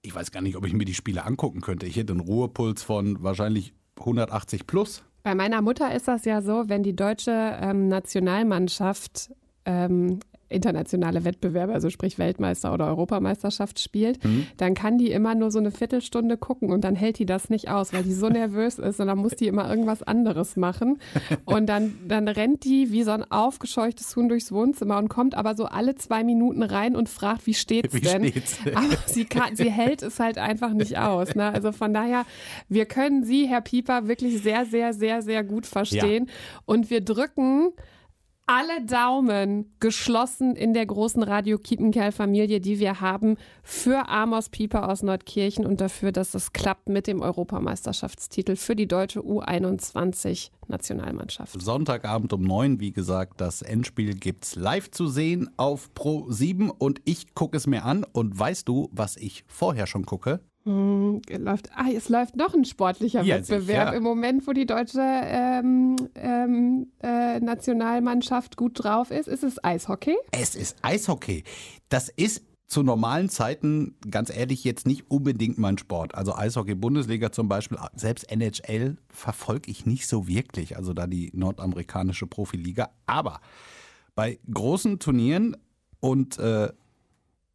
Ich 0.04 0.14
weiß 0.14 0.30
gar 0.32 0.42
nicht, 0.42 0.56
ob 0.56 0.66
ich 0.68 0.74
mir 0.74 0.86
die 0.86 0.94
Spiele 0.94 1.26
angucken 1.26 1.62
könnte. 1.62 1.88
Ich 1.88 1.96
hätte 1.96 2.14
einen 2.14 2.20
Ruhepuls 2.20 2.84
von 2.84 3.24
wahrscheinlich 3.24 3.74
180 3.98 4.68
plus. 4.68 5.04
Bei 5.26 5.34
meiner 5.34 5.64
Mutter 5.64 5.92
ist 5.92 6.08
das 6.08 6.24
ja 6.26 6.44
so, 6.44 6.70
wenn 6.70 6.84
die 6.84 6.96
deutsche 6.96 7.32
ähm, 7.60 7.88
Nationalmannschaft 7.88 9.32
ähm, 9.66 10.20
internationale 10.50 11.26
Wettbewerbe, 11.26 11.74
also 11.74 11.90
sprich 11.90 12.20
Weltmeister 12.20 12.74
oder 12.74 12.88
Europameisterschaft 12.88 13.80
spielt, 13.80 14.20
dann 14.58 14.74
kann 14.74 14.98
die 14.98 15.12
immer 15.12 15.36
nur 15.36 15.52
so 15.52 15.60
eine 15.60 15.72
Viertelstunde 15.72 16.38
gucken 16.38 16.72
und 16.72 16.84
dann 16.84 16.96
hält 16.96 17.20
die 17.20 17.26
das 17.26 17.50
nicht 17.50 17.70
aus, 17.70 17.94
weil 17.94 18.04
die 18.04 18.14
so 18.14 18.30
nervös 18.30 18.80
ist 18.80 19.00
und 19.00 19.08
dann 19.08 19.18
muss 19.18 19.36
die 19.36 19.48
immer 19.48 19.70
irgendwas 19.70 20.04
anderes 20.04 20.56
machen. 20.56 21.00
Und 21.46 21.68
dann, 21.68 21.96
dann 22.08 22.28
rennt 22.28 22.64
die 22.64 22.92
wie 22.92 23.04
so 23.04 23.12
ein 23.12 23.30
aufgescheuchtes 23.30 24.16
Huhn 24.16 24.28
durchs 24.30 24.52
Wohnzimmer 24.52 24.98
und 24.98 25.10
kommt 25.10 25.36
aber 25.36 25.56
so 25.56 25.66
alle 25.66 25.96
zwei 25.96 26.24
Minuten 26.24 26.64
rein 26.64 26.96
und 26.96 27.08
fragt, 27.10 27.46
wie 27.46 27.54
steht's 27.54 27.94
Wie 27.94 28.02
denn? 28.02 28.28
steht's? 28.28 28.58
Aber 28.76 28.88
sie, 29.06 29.26
kann, 29.26 29.56
sie 29.56 29.72
hält 29.72 30.02
es 30.02 30.20
halt 30.20 30.38
einfach 30.38 30.74
nicht 30.74 30.98
aus. 30.98 31.36
Ne? 31.36 31.50
Also 31.52 31.72
von 31.72 31.94
daher, 31.94 32.26
wir 32.68 32.86
können 32.86 33.24
Sie, 33.24 33.48
Herr 33.48 33.62
Pieper, 33.62 34.08
wirklich 34.08 34.42
sehr, 34.42 34.66
sehr, 34.66 34.94
sehr, 34.94 35.22
sehr 35.22 35.44
gut 35.44 35.66
verstehen. 35.66 36.30
Und 36.66 36.90
wir 36.90 37.02
drücken 37.02 37.72
alle 38.48 38.86
Daumen 38.86 39.74
geschlossen 39.80 40.56
in 40.56 40.74
der 40.74 40.86
großen 40.86 41.24
Radio 41.24 41.58
Kiepenkerl-Familie, 41.58 42.60
die 42.60 42.80
wir 42.80 43.02
haben, 43.02 43.38
für 43.64 44.08
Amos 44.08 44.50
Pieper 44.50 44.88
aus 44.88 45.02
Nordkirchen 45.02 45.66
und 45.66 45.82
dafür, 45.82 46.12
dass 46.12 46.36
es 46.36 46.54
klappt 46.54 46.88
mit 46.88 47.08
dem 47.08 47.22
Europameisterschaftstitel 47.22 48.56
für 48.56 48.76
die 48.76 48.88
deutsche 48.88 49.24
U21-Nationalmannschaft. 50.70 51.62
Sonntagabend 51.62 52.34
um 52.34 52.42
9, 52.42 52.80
wie 52.80 52.92
gesagt, 52.92 53.42
das 53.42 53.62
Endspiel 53.62 54.16
gibt's 54.16 54.56
live 54.56 54.92
zu 54.92 55.08
sehen 55.08 55.50
auf 55.58 55.94
Pro 55.94 56.30
7 56.32 56.70
und 56.70 57.02
ich 57.06 57.34
gucke 57.36 57.58
es 57.58 57.68
mir 57.68 57.84
an 57.86 58.06
und 58.12 58.38
weißt 58.38 58.68
du, 58.68 58.90
was 58.92 59.18
ich 59.18 59.44
vorher 59.48 59.88
schon 59.88 60.06
gucke? 60.06 60.40
Hm, 60.66 61.22
läuft, 61.30 61.70
ah, 61.76 61.86
es 61.96 62.10
läuft 62.10 62.36
noch 62.36 62.56
ein 62.56 62.66
sportlicher 62.66 63.22
Ja, 63.22 63.36
Wettbewerb 63.38 63.90
sicher. 63.90 63.94
im 63.94 64.02
Moment, 64.04 64.48
wo 64.48 64.52
die 64.52 64.66
deutsche 64.66 65.00
ähm, 65.00 65.96
ähm, 66.16 66.88
äh, 67.04 67.40
Nationalmannschaft 67.40 68.58
gut 68.58 68.84
drauf 68.84 69.12
ist. 69.12 69.28
Ist 69.28 69.44
es 69.44 69.64
Eishockey? 69.64 70.16
Es 70.32 70.56
ist 70.56 70.76
Eishockey. 70.82 71.44
Das 71.90 72.10
ist 72.10 72.42
zu 72.68 72.82
normalen 72.82 73.30
Zeiten, 73.30 73.96
ganz 74.10 74.36
ehrlich, 74.36 74.64
jetzt 74.64 74.88
nicht 74.88 75.10
unbedingt 75.10 75.58
mein 75.58 75.78
Sport. 75.78 76.16
Also 76.16 76.36
Eishockey-Bundesliga 76.36 77.32
zum 77.32 77.48
Beispiel, 77.48 77.78
selbst 77.96 78.32
NHL 78.32 78.98
verfolge 79.10 79.70
ich 79.70 79.86
nicht 79.86 80.08
so 80.08 80.28
wirklich. 80.28 80.76
Also 80.76 80.94
da 80.94 81.06
die 81.06 81.32
nordamerikanische 81.34 82.26
Profiliga. 82.26 82.90
Aber 83.06 83.40
bei 84.16 84.40
großen 84.52 85.00
Turnieren 85.00 85.58
und 86.00 86.40
äh, 86.40 86.72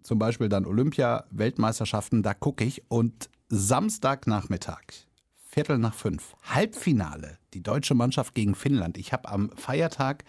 zum 0.02 0.18
Beispiel 0.18 0.48
dann 0.48 0.64
Olympia-Weltmeisterschaften, 0.64 2.22
da 2.22 2.34
gucke 2.34 2.64
ich 2.64 2.82
und 2.88 3.28
Samstagnachmittag, 3.48 4.82
Viertel 5.48 5.78
nach 5.78 5.94
fünf, 5.94 6.36
Halbfinale, 6.44 7.38
die 7.52 7.62
deutsche 7.62 7.94
Mannschaft 7.94 8.34
gegen 8.34 8.54
Finnland. 8.54 8.96
Ich 8.96 9.12
habe 9.12 9.28
am 9.28 9.50
Feiertag 9.56 10.24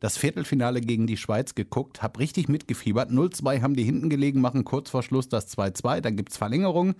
das 0.00 0.16
Viertelfinale 0.16 0.80
gegen 0.80 1.06
die 1.06 1.16
Schweiz 1.16 1.54
geguckt, 1.54 2.02
habe 2.02 2.20
richtig 2.20 2.48
mitgefiebert. 2.48 3.10
0-2 3.10 3.62
haben 3.62 3.74
die 3.74 3.84
hinten 3.84 4.08
gelegen, 4.08 4.40
machen 4.40 4.64
kurz 4.64 4.90
vor 4.90 5.02
Schluss 5.02 5.28
das 5.28 5.56
2-2, 5.56 6.00
dann 6.00 6.16
gibt 6.16 6.30
es 6.30 6.38
Verlängerung. 6.38 6.94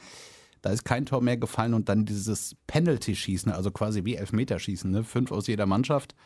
Da 0.63 0.71
ist 0.71 0.85
kein 0.85 1.07
Tor 1.07 1.23
mehr 1.23 1.37
gefallen 1.37 1.75
und 1.75 1.89
dann 1.89 2.05
dieses 2.05 2.57
Penalty-Schießen, 2.67 3.53
also 3.53 3.71
quasi 3.71 4.05
wie 4.05 4.17
Elfmeterschießen, 4.17 4.91
ne? 4.91 5.05
fünf 5.05 5.31
aus 5.31 5.47
jeder 5.47 5.67
Mannschaft, 5.67 6.17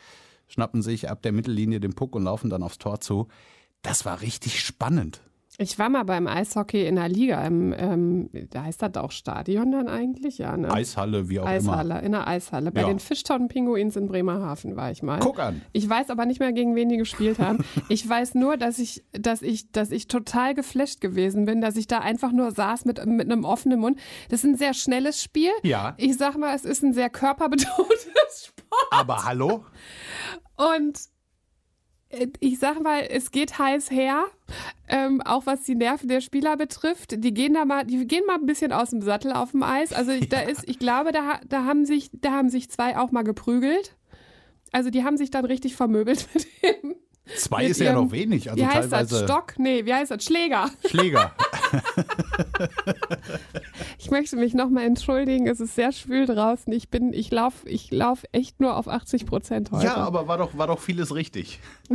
schnappen 0.49 0.81
sich 0.81 1.11
ab 1.11 1.23
der 1.23 1.33
Mittellinie 1.33 1.81
den 1.81 1.95
Puck 1.95 2.14
und 2.14 2.25
laufen 2.25 2.49
dann 2.49 2.62
aufs 2.62 2.79
Tor 2.79 3.00
zu. 3.00 3.29
Das 3.83 4.05
war 4.07 4.23
richtig 4.23 4.61
spannend. 4.61 5.21
Ich 5.59 5.78
war 5.78 5.90
mal 5.90 6.04
beim 6.04 6.26
Eishockey 6.26 6.87
in 6.87 6.97
der 6.97 7.11
Liga. 7.11 7.44
Im, 7.47 7.75
ähm, 7.76 8.30
da 8.50 8.62
heißt 8.64 8.80
das 8.80 8.94
auch 8.94 9.11
Stadion 9.11 9.71
dann 9.71 9.87
eigentlich? 9.87 10.38
Ja, 10.38 10.56
ne? 10.56 10.73
Eishalle, 10.73 11.28
wie 11.28 11.40
auch 11.40 11.47
Eishalle, 11.47 11.90
immer. 11.97 12.02
in 12.02 12.12
der 12.12 12.26
Eishalle. 12.26 12.73
Bei 12.73 12.80
Ja. 12.80 12.87
den 12.88 12.99
Fishtown 12.99 13.49
Pinguins 13.49 13.94
in 13.97 14.06
Bremerhaven 14.09 14.76
war 14.76 14.90
ich 14.90 15.02
mal. 15.02 15.18
Guck 15.21 15.38
an. 15.40 15.61
Ich 15.73 15.87
weiß 15.87 16.09
aber 16.09 16.25
nicht 16.25 16.40
mehr, 16.40 16.52
gegen 16.52 16.75
wen 16.75 16.88
die 16.88 16.97
gespielt 16.97 17.38
haben. 17.38 17.59
Ich 17.90 18.09
weiß 18.09 18.35
nur, 18.35 18.56
dass 18.56 18.78
ich, 18.78 19.04
dass 19.12 19.42
ich, 19.42 19.71
dass 19.73 19.90
ich 19.90 20.09
total 20.09 20.54
geflasht 20.54 21.02
gewesen 21.02 21.44
bin, 21.44 21.61
dass 21.61 21.76
ich 21.76 21.87
da 21.87 21.99
einfach 21.99 22.32
nur 22.32 22.50
saß 22.50 22.87
mit, 22.87 23.04
mit 23.04 23.30
einem 23.30 23.44
offenen 23.44 23.78
Mund. 23.78 23.99
Das 24.30 24.42
ist 24.44 24.50
ein 24.50 24.56
sehr 24.56 24.73
schnelles 24.73 25.23
Spiel. 25.23 25.50
Ja. 25.62 25.94
Ich 25.99 26.16
sag 26.16 26.38
mal, 26.38 26.54
es 26.56 26.64
ist 26.64 26.82
ein 26.82 26.94
sehr 26.94 27.11
körperbetontes 27.11 28.09
Sport. 28.47 28.87
Aber 28.90 29.25
hallo? 29.26 29.66
Und 30.56 30.99
ich 32.40 32.59
sag 32.59 32.81
mal, 32.83 33.00
es 33.09 33.31
geht 33.31 33.59
heiß 33.59 33.90
her, 33.90 34.25
ähm, 34.88 35.21
auch 35.23 35.47
was 35.47 35.62
die 35.62 35.75
Nerven 35.75 36.09
der 36.09 36.21
Spieler 36.21 36.57
betrifft. 36.57 37.14
Die 37.25 37.33
gehen 37.35 37.54
da 37.54 37.64
mal, 37.64 37.85
die 37.85 38.07
gehen 38.07 38.25
mal 38.26 38.35
ein 38.37 38.47
bisschen 38.47 38.73
aus 38.73 38.90
dem 38.90 39.00
Sattel 39.02 39.33
auf 39.33 39.52
dem 39.52 39.62
Eis. 39.62 39.92
Also 39.92 40.12
da 40.28 40.40
ist, 40.40 40.69
ich 40.69 40.78
glaube, 40.78 41.12
da, 41.12 41.40
da 41.49 41.64
haben 41.64 41.85
sich, 41.87 42.11
da 42.12 42.33
haben 42.33 42.49
sich 42.50 42.71
zwei 42.71 42.99
auch 42.99 43.11
mal 43.12 43.23
geprügelt. 43.23 43.97
Also 44.73 44.90
die 44.90 45.04
haben 45.04 45.16
sich 45.16 45.31
dann 45.31 45.45
richtig 45.45 45.76
vermöbelt 45.76 46.28
mit 46.35 46.47
dem. 46.62 46.95
Zwei 47.37 47.62
Mit 47.62 47.71
ist 47.71 47.81
ja 47.81 47.92
ihrem- 47.92 48.04
noch 48.07 48.12
wenig. 48.12 48.50
Also 48.50 48.61
wie 48.62 48.66
heißt 48.66 48.90
teilweise 48.90 49.14
das? 49.14 49.25
Stock? 49.31 49.54
Nee, 49.59 49.85
wie 49.87 49.95
heißt 49.95 50.11
das? 50.11 50.25
Schläger. 50.25 50.71
Schläger. 50.87 51.33
Ich 53.99 54.11
möchte 54.11 54.37
mich 54.37 54.52
nochmal 54.52 54.85
entschuldigen. 54.85 55.47
Es 55.47 55.61
ist 55.61 55.75
sehr 55.75 55.93
schwül 55.93 56.26
draußen. 56.26 56.73
Ich 56.73 56.88
bin, 56.88 57.12
ich 57.12 57.31
laufe, 57.31 57.69
ich 57.69 57.91
lauf 57.93 58.25
echt 58.33 58.61
nur 58.61 58.76
auf 58.76 58.88
80 58.88 59.26
Prozent 59.26 59.71
heute. 59.71 59.85
Ja, 59.85 59.97
aber 59.97 60.26
war 60.26 60.38
doch, 60.38 60.59
war 60.59 60.67
doch 60.67 60.81
vieles 60.81 61.14
richtig. 61.14 61.61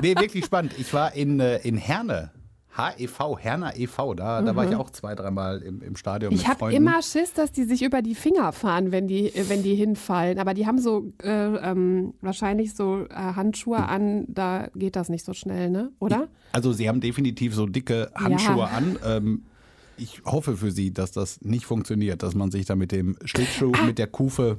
nee, 0.00 0.14
wirklich 0.16 0.44
spannend. 0.44 0.74
Ich 0.78 0.94
war 0.94 1.14
in, 1.14 1.40
äh, 1.40 1.58
in 1.58 1.76
Herne. 1.76 2.30
HEV, 2.76 3.38
Herner 3.38 3.76
e.V., 3.76 4.14
da, 4.14 4.42
da 4.42 4.56
war 4.56 4.68
ich 4.68 4.74
auch 4.74 4.90
zwei, 4.90 5.14
dreimal 5.14 5.62
im, 5.62 5.80
im 5.80 5.96
Stadion 5.96 6.32
Mhm. 6.32 6.38
Ich 6.40 6.48
habe 6.48 6.72
immer 6.72 7.02
Schiss, 7.02 7.32
dass 7.32 7.52
die 7.52 7.64
sich 7.64 7.82
über 7.82 8.02
die 8.02 8.14
Finger 8.14 8.52
fahren, 8.52 8.90
wenn 8.92 9.06
die, 9.06 9.32
wenn 9.48 9.62
die 9.62 9.74
hinfallen. 9.74 10.38
Aber 10.38 10.54
die 10.54 10.66
haben 10.66 10.78
so 10.78 11.12
äh, 11.22 11.28
ähm, 11.30 12.14
wahrscheinlich 12.20 12.74
so 12.74 13.06
äh, 13.08 13.14
Handschuhe 13.14 13.78
an, 13.78 14.24
da 14.28 14.68
geht 14.74 14.96
das 14.96 15.08
nicht 15.08 15.24
so 15.24 15.32
schnell, 15.34 15.70
ne? 15.70 15.92
Oder? 16.00 16.28
Also 16.52 16.72
sie 16.72 16.88
haben 16.88 17.00
definitiv 17.00 17.54
so 17.54 17.66
dicke 17.66 18.10
Handschuhe 18.14 18.58
Ja. 18.58 18.64
an. 18.66 18.98
Ähm, 19.04 19.42
ich 19.96 20.22
hoffe 20.24 20.56
für 20.56 20.70
sie, 20.70 20.92
dass 20.92 21.12
das 21.12 21.40
nicht 21.42 21.64
funktioniert, 21.66 22.22
dass 22.22 22.34
man 22.34 22.50
sich 22.50 22.66
da 22.66 22.76
mit 22.76 22.92
dem 22.92 23.16
Schlittschuh, 23.24 23.72
mit 23.86 23.98
der 23.98 24.06
Kufe 24.06 24.56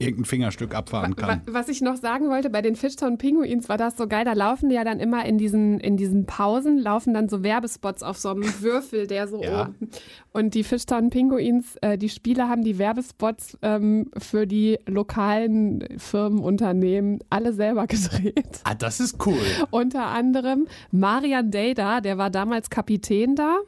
irgendein 0.00 0.24
Fingerstück 0.24 0.74
abfahren 0.74 1.14
kann. 1.16 1.42
Was 1.46 1.68
ich 1.68 1.80
noch 1.80 1.96
sagen 1.96 2.28
wollte, 2.28 2.50
bei 2.50 2.62
den 2.62 2.74
Fishtown 2.76 3.16
Pinguins 3.18 3.68
war 3.68 3.76
das 3.76 3.96
so 3.96 4.06
geil. 4.08 4.24
Da 4.24 4.32
laufen 4.32 4.68
die 4.68 4.74
ja 4.76 4.84
dann 4.84 4.98
immer 5.00 5.24
in 5.24 5.38
diesen, 5.38 5.78
in 5.80 5.96
diesen 5.96 6.24
Pausen, 6.26 6.78
laufen 6.78 7.14
dann 7.14 7.28
so 7.28 7.42
Werbespots 7.42 8.02
auf 8.02 8.16
so 8.18 8.30
einem 8.30 8.44
Würfel, 8.60 9.06
der 9.06 9.26
so 9.28 9.42
Ja. 9.42 9.62
oben. 9.68 9.76
Und 10.32 10.54
die 10.54 10.62
Fishtown 10.64 11.10
Pinguins, 11.10 11.76
äh, 11.80 11.96
die 11.98 12.08
Spieler 12.08 12.48
haben 12.48 12.62
die 12.62 12.78
Werbespots 12.78 13.58
ähm, 13.62 14.10
für 14.16 14.46
die 14.46 14.78
lokalen 14.86 15.84
Firmen, 15.98 16.40
Unternehmen 16.40 17.18
alle 17.30 17.52
selber 17.52 17.86
gedreht. 17.88 18.60
Ah, 18.64 18.74
das 18.74 19.00
ist 19.00 19.24
cool. 19.26 19.38
Unter 19.70 20.06
anderem 20.06 20.66
Marian 20.90 21.50
Deda, 21.50 22.00
der 22.00 22.18
war 22.18 22.30
damals 22.30 22.70
Kapitän 22.70 23.34
da. 23.36 23.58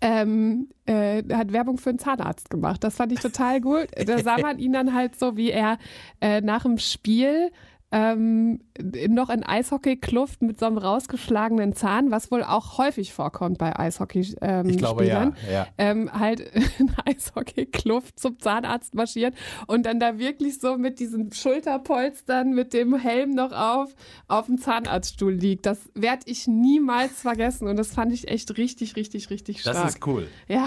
Ähm, 0.00 0.68
äh, 0.84 1.22
hat 1.32 1.52
Werbung 1.52 1.78
für 1.78 1.90
einen 1.90 1.98
Zahnarzt 1.98 2.50
gemacht. 2.50 2.84
Das 2.84 2.96
fand 2.96 3.12
ich 3.12 3.20
total 3.20 3.60
gut. 3.60 3.88
Da 4.06 4.18
sah 4.18 4.38
man 4.38 4.58
ihn 4.58 4.72
dann 4.72 4.94
halt 4.94 5.18
so, 5.18 5.36
wie 5.36 5.50
er 5.50 5.78
äh, 6.20 6.40
nach 6.40 6.62
dem 6.64 6.78
Spiel 6.78 7.50
ähm, 7.92 8.60
noch 9.08 9.30
in 9.30 9.42
Eishockey-Kluft 9.42 10.42
mit 10.42 10.58
so 10.58 10.66
einem 10.66 10.78
rausgeschlagenen 10.78 11.74
Zahn, 11.74 12.10
was 12.10 12.30
wohl 12.30 12.42
auch 12.42 12.78
häufig 12.78 13.12
vorkommt 13.12 13.58
bei 13.58 13.78
Eishockey-Spielern. 13.78 14.68
Ich 14.68 14.78
glaube, 14.78 15.06
ja, 15.06 15.32
ja. 15.50 15.66
Ähm, 15.78 16.10
halt 16.12 16.40
in 16.78 16.92
Eishockey-Kluft 17.04 18.18
zum 18.18 18.38
Zahnarzt 18.38 18.94
marschiert 18.94 19.34
und 19.66 19.86
dann 19.86 20.00
da 20.00 20.18
wirklich 20.18 20.60
so 20.60 20.76
mit 20.76 20.98
diesen 21.00 21.32
Schulterpolstern, 21.32 22.50
mit 22.50 22.72
dem 22.72 22.96
Helm 22.96 23.34
noch 23.34 23.52
auf, 23.52 23.94
auf 24.28 24.46
dem 24.46 24.58
Zahnarztstuhl 24.58 25.32
liegt. 25.32 25.66
Das 25.66 25.78
werde 25.94 26.22
ich 26.26 26.46
niemals 26.46 27.20
vergessen 27.20 27.68
und 27.68 27.76
das 27.76 27.92
fand 27.92 28.12
ich 28.12 28.28
echt 28.28 28.56
richtig, 28.56 28.96
richtig, 28.96 29.30
richtig 29.30 29.60
stark. 29.60 29.76
Das 29.76 29.94
ist 29.94 30.06
cool. 30.06 30.28
Ja. 30.48 30.66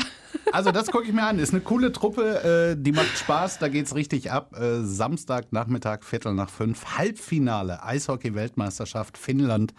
Also 0.51 0.71
das 0.71 0.91
gucke 0.91 1.05
ich 1.05 1.13
mir 1.13 1.23
an. 1.23 1.39
Ist 1.39 1.53
eine 1.53 1.61
coole 1.61 1.91
Truppe, 1.91 2.75
äh, 2.75 2.81
die 2.81 2.91
macht 2.91 3.17
Spaß, 3.17 3.59
da 3.59 3.67
geht's 3.67 3.95
richtig 3.95 4.31
ab. 4.31 4.55
Äh, 4.57 4.81
Samstagnachmittag, 4.83 6.03
Viertel 6.03 6.33
nach 6.33 6.49
fünf, 6.49 6.97
Halbfinale, 6.97 7.83
Eishockey-Weltmeisterschaft 7.99 9.17
Finnland 9.17 9.73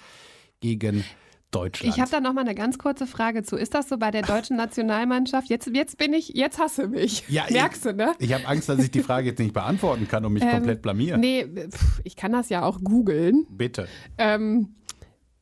gegen 0.61 1.05
Deutschland. 1.51 1.93
Ich 1.93 2.01
habe 2.01 2.11
da 2.11 2.21
noch 2.21 2.33
mal 2.33 2.43
eine 2.43 2.55
ganz 2.55 2.79
kurze 2.79 3.07
Frage 3.09 3.43
zu. 3.43 3.57
Ist 3.57 3.75
das 3.75 3.89
so 3.89 3.99
bei 3.99 4.11
der 4.13 4.23
deutschen 4.23 4.57
Nationalmannschaft? 4.57 5.49
Jetzt, 5.49 5.69
jetzt 5.75 5.99
bin 5.99 6.13
ich, 6.13 6.29
jetzt 6.29 6.61
hasse 6.61 6.87
mich. 6.87 7.25
Ja, 7.29 7.45
Merkst 7.51 7.85
du, 7.87 7.93
ne? 7.93 8.13
Ich 8.21 8.33
habe 8.33 8.47
Angst, 8.47 8.69
dass 8.69 8.79
ich 8.79 8.91
die 8.93 9.03
Frage 9.03 9.29
jetzt 9.31 9.41
nicht 9.41 9.53
beantworten 9.53 10.07
kann 10.07 10.25
und 10.25 10.33
mich 10.33 10.49
komplett 10.49 10.81
blamiere. 10.83 11.17
Ähm, 11.17 11.21
Nee, 11.21 11.47
pf, 11.69 12.01
ich 12.05 12.15
kann 12.15 12.31
das 12.33 12.51
ja 12.51 12.63
auch 12.63 12.81
googeln. 12.83 13.47
Bitte. 13.51 13.89
Ähm, 14.17 14.77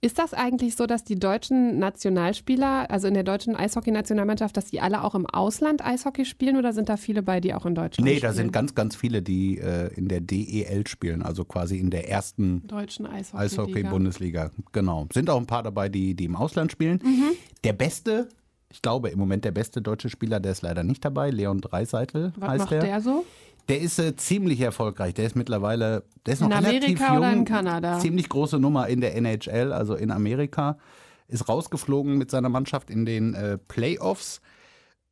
ist 0.00 0.19
das 0.19 0.33
eigentlich 0.33 0.76
so, 0.76 0.87
dass 0.87 1.02
die 1.02 1.19
deutschen 1.19 1.78
Nationalspieler, 1.78 2.88
also 2.90 3.09
in 3.09 3.14
der 3.14 3.25
deutschen 3.25 3.57
Eishockey-Nationalmannschaft, 3.57 4.57
dass 4.57 4.67
die 4.67 4.81
alle 4.81 5.02
auch 5.02 5.14
im 5.14 5.26
Ausland 5.26 5.85
Eishockey 5.85 6.25
spielen 6.25 6.57
oder 6.57 6.73
sind 6.73 6.88
da 6.88 6.97
viele 6.97 7.23
bei, 7.23 7.40
die 7.40 7.52
auch 7.52 7.67
in 7.67 7.75
Deutschland 7.75 8.05
Nee, 8.05 8.17
spielen? 8.19 8.31
da 8.31 8.33
sind 8.33 8.52
ganz, 8.52 8.75
ganz 8.76 8.95
viele, 8.95 9.23
die 9.23 9.59
äh, 9.59 9.93
in 9.95 10.07
der 10.09 10.21
DEL 10.21 10.87
spielen, 10.87 11.23
also 11.23 11.45
quasi 11.45 11.78
in 11.78 11.90
der 11.90 12.09
ersten 12.09 12.67
deutschen 12.69 13.07
Eishockey. 13.07 13.43
Eishockey-Bundesliga. 13.45 14.50
Genau. 14.73 15.09
Sind 15.12 15.31
auch 15.31 15.38
ein 15.38 15.47
paar 15.47 15.64
dabei, 15.64 15.88
die, 15.88 16.14
die 16.14 16.26
im 16.26 16.37
Ausland 16.37 16.71
spielen. 16.71 17.00
Mhm. 17.02 17.33
Der 17.64 17.73
beste, 17.73 18.28
ich 18.70 18.82
glaube 18.82 19.08
im 19.10 19.18
Moment 19.18 19.44
der 19.44 19.52
beste 19.52 19.80
deutsche 19.82 20.08
Spieler, 20.10 20.40
der 20.40 20.52
ist 20.52 20.62
leider 20.62 20.82
nicht 20.82 21.04
dabei, 21.04 21.30
Leon 21.30 21.60
Dreiseitel 21.60 22.32
Was 22.37 22.48
heißt 22.48 22.58
macht 22.60 22.70
der. 22.72 22.80
der 22.82 23.00
so? 23.00 23.25
Der 23.68 23.80
ist 23.80 23.98
äh, 23.98 24.16
ziemlich 24.16 24.60
erfolgreich. 24.60 25.12
Der 25.14 25.26
ist 25.26 25.37
mittlerweile, 25.37 26.04
der 26.25 26.34
ist 26.34 26.40
noch 26.40 26.48
In 26.48 26.54
relativ 26.54 26.82
Amerika 26.84 27.08
jung. 27.08 27.18
oder 27.18 27.32
in 27.32 27.44
Kanada? 27.44 27.98
Ziemlich 27.98 28.28
große 28.30 28.58
Nummer 28.58 28.88
in 28.88 29.00
der 29.02 29.14
NHL, 29.14 29.72
also 29.72 29.94
in 29.94 30.10
Amerika. 30.10 30.78
Ist 31.26 31.48
rausgeflogen 31.50 32.16
mit 32.16 32.30
seiner 32.30 32.48
Mannschaft 32.48 32.88
in 32.88 33.04
den 33.04 33.34
äh, 33.34 33.58
Playoffs, 33.58 34.40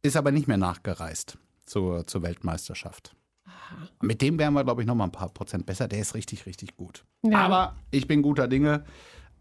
ist 0.00 0.16
aber 0.16 0.30
nicht 0.32 0.48
mehr 0.48 0.56
nachgereist 0.56 1.36
zur, 1.66 2.06
zur 2.06 2.22
Weltmeisterschaft. 2.22 3.14
Mit 4.00 4.22
dem 4.22 4.38
wären 4.38 4.54
wir, 4.54 4.64
glaube 4.64 4.80
ich, 4.80 4.86
noch 4.86 4.94
mal 4.94 5.04
ein 5.04 5.12
paar 5.12 5.28
Prozent 5.28 5.66
besser. 5.66 5.88
Der 5.88 5.98
ist 5.98 6.14
richtig, 6.14 6.46
richtig 6.46 6.76
gut. 6.76 7.04
Ja. 7.22 7.38
Aber 7.40 7.76
ich 7.90 8.06
bin 8.06 8.22
guter 8.22 8.48
Dinge. 8.48 8.84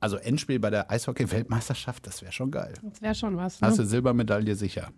Also 0.06 0.18
Endspiel 0.18 0.60
bei 0.60 0.70
der 0.70 0.92
Eishockey-Weltmeisterschaft, 0.92 2.06
das 2.06 2.22
wäre 2.22 2.32
schon 2.32 2.52
geil. 2.52 2.76
Das 2.84 3.02
wäre 3.02 3.16
schon 3.16 3.38
was. 3.38 3.60
Ne? 3.60 3.68
Hast 3.68 3.80
du 3.80 3.86
Silbermedaille 3.86 4.54
sicher. 4.54 4.90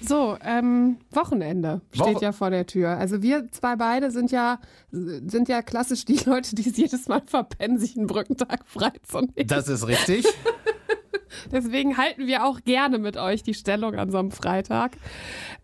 So, 0.00 0.38
ähm, 0.40 0.98
Wochenende 1.10 1.80
steht 1.90 2.14
Woche- 2.14 2.24
ja 2.24 2.30
vor 2.30 2.50
der 2.50 2.64
Tür. 2.64 2.90
Also 2.90 3.22
wir 3.22 3.50
zwei 3.50 3.74
beide 3.74 4.12
sind 4.12 4.30
ja, 4.30 4.60
sind 4.92 5.48
ja 5.48 5.62
klassisch 5.62 6.04
die 6.04 6.18
Leute, 6.26 6.54
die 6.54 6.68
es 6.68 6.76
jedes 6.76 7.08
Mal 7.08 7.22
verpennen, 7.26 7.80
sich 7.80 7.96
einen 7.96 8.06
Brückentag 8.06 8.60
freizunehmen. 8.68 9.48
Das 9.48 9.66
ist 9.66 9.84
richtig. 9.88 10.26
Deswegen 11.50 11.96
halten 11.96 12.26
wir 12.26 12.44
auch 12.44 12.60
gerne 12.64 12.98
mit 12.98 13.16
euch 13.16 13.42
die 13.42 13.54
Stellung 13.54 13.94
an 13.94 14.10
so 14.10 14.18
einem 14.18 14.30
Freitag. 14.30 14.92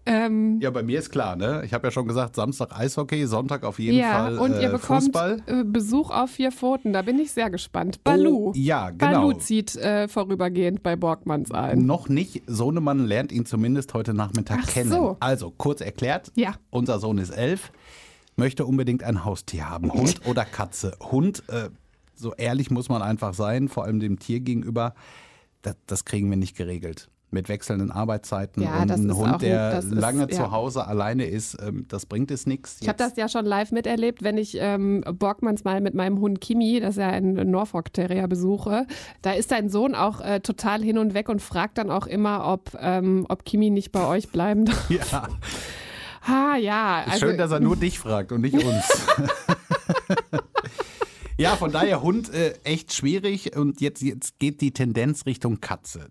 Ähm, 0.06 0.58
Ja, 0.60 0.70
bei 0.70 0.82
mir 0.82 0.98
ist 0.98 1.10
klar, 1.10 1.36
ne? 1.36 1.62
Ich 1.64 1.74
habe 1.74 1.86
ja 1.86 1.90
schon 1.90 2.06
gesagt, 2.08 2.34
Samstag 2.36 2.76
Eishockey, 2.78 3.26
Sonntag 3.26 3.64
auf 3.64 3.78
jeden 3.78 3.98
ja, 3.98 4.12
Fall 4.12 4.38
und 4.38 4.52
ihr 4.54 4.68
äh, 4.68 4.72
bekommt 4.72 5.02
Fußball. 5.04 5.42
äh, 5.46 5.64
Besuch 5.64 6.10
auf 6.10 6.30
vier 6.30 6.50
Pfoten. 6.52 6.92
Da 6.92 7.02
bin 7.02 7.18
ich 7.18 7.32
sehr 7.32 7.50
gespannt. 7.50 8.02
Balu. 8.04 8.48
Oh, 8.48 8.52
ja, 8.54 8.90
genau. 8.90 9.28
Balu 9.28 9.32
zieht 9.34 9.76
äh, 9.76 10.08
vorübergehend 10.08 10.82
bei 10.82 10.96
Borgmanns 10.96 11.50
ein. 11.52 11.84
Noch 11.86 12.08
nicht. 12.08 12.42
Sohnemann 12.46 13.06
lernt 13.06 13.32
ihn 13.32 13.44
zumindest 13.46 13.92
heute 13.94 14.14
Nachmittag 14.14 14.60
Ach 14.62 14.66
kennen. 14.68 14.90
so. 14.90 15.16
Also, 15.20 15.52
kurz 15.56 15.80
erklärt, 15.80 16.32
Ja. 16.34 16.54
unser 16.70 16.98
Sohn 17.00 17.18
ist 17.18 17.30
elf, 17.30 17.70
möchte 18.36 18.64
unbedingt 18.64 19.02
ein 19.02 19.24
Haustier 19.24 19.68
haben. 19.68 19.92
Hund 19.92 20.20
oder 20.26 20.44
Katze. 20.44 20.96
Hund, 21.10 21.42
äh, 21.48 21.68
so 22.14 22.34
ehrlich 22.34 22.70
muss 22.70 22.88
man 22.88 23.02
einfach 23.02 23.34
sein, 23.34 23.68
vor 23.68 23.84
allem 23.84 24.00
dem 24.00 24.18
Tier 24.18 24.40
gegenüber, 24.40 24.94
das, 25.62 25.76
das 25.86 26.04
kriegen 26.04 26.30
wir 26.30 26.36
nicht 26.36 26.56
geregelt. 26.56 27.08
Mit 27.30 27.50
wechselnden 27.50 27.90
Arbeitszeiten 27.90 28.62
Ja, 28.62 28.80
und 28.80 28.88
das 28.88 29.00
ein 29.00 29.10
ist 29.10 29.16
Hund, 29.16 29.42
der 29.42 29.80
ist- 29.80 29.90
lange 29.90 30.20
ja. 30.22 30.28
zu 30.30 30.50
Hause 30.50 30.86
alleine 30.86 31.26
ist, 31.26 31.58
ähm, 31.60 31.84
das 31.88 32.06
bringt 32.06 32.30
es 32.30 32.46
nichts. 32.46 32.78
Ich 32.80 32.88
habe 32.88 32.96
das 32.96 33.16
ja 33.16 33.28
schon 33.28 33.44
live 33.44 33.70
miterlebt, 33.70 34.22
wenn 34.22 34.38
ich 34.38 34.56
ähm, 34.58 35.04
Borgmanns 35.12 35.62
mal 35.62 35.82
mit 35.82 35.92
meinem 35.92 36.20
Hund 36.20 36.40
Kimi, 36.40 36.80
das 36.80 36.92
ist 36.96 37.00
ja 37.00 37.08
ein 37.08 37.34
Norfolk 37.34 37.92
Terrier, 37.92 38.28
besuche. 38.28 38.86
Da 39.20 39.32
ist 39.32 39.50
dein 39.50 39.68
Sohn 39.68 39.94
auch 39.94 40.22
äh, 40.22 40.40
total 40.40 40.82
hin 40.82 40.96
und 40.96 41.12
weg 41.12 41.28
und 41.28 41.42
fragt 41.42 41.76
dann 41.76 41.90
auch 41.90 42.06
immer, 42.06 42.46
ob, 42.50 42.74
ähm, 42.80 43.26
ob 43.28 43.44
Kimi 43.44 43.68
nicht 43.68 43.92
bei 43.92 44.06
euch 44.06 44.30
bleiben 44.30 44.64
darf. 44.64 44.88
Ja, 44.90 45.28
Ah, 46.26 46.56
ja. 46.56 47.04
Also, 47.06 47.26
schön, 47.26 47.38
dass 47.38 47.50
er 47.50 47.60
nur 47.60 47.76
dich 47.76 47.98
fragt 47.98 48.32
und 48.32 48.40
nicht 48.42 48.54
uns. 48.54 48.84
ja, 51.38 51.56
von 51.56 51.72
daher 51.72 52.02
Hund 52.02 52.32
äh, 52.34 52.54
echt 52.64 52.92
schwierig 52.92 53.56
und 53.56 53.80
jetzt, 53.80 54.02
jetzt 54.02 54.38
geht 54.38 54.60
die 54.60 54.72
Tendenz 54.72 55.24
Richtung 55.24 55.60
Katze. 55.60 56.08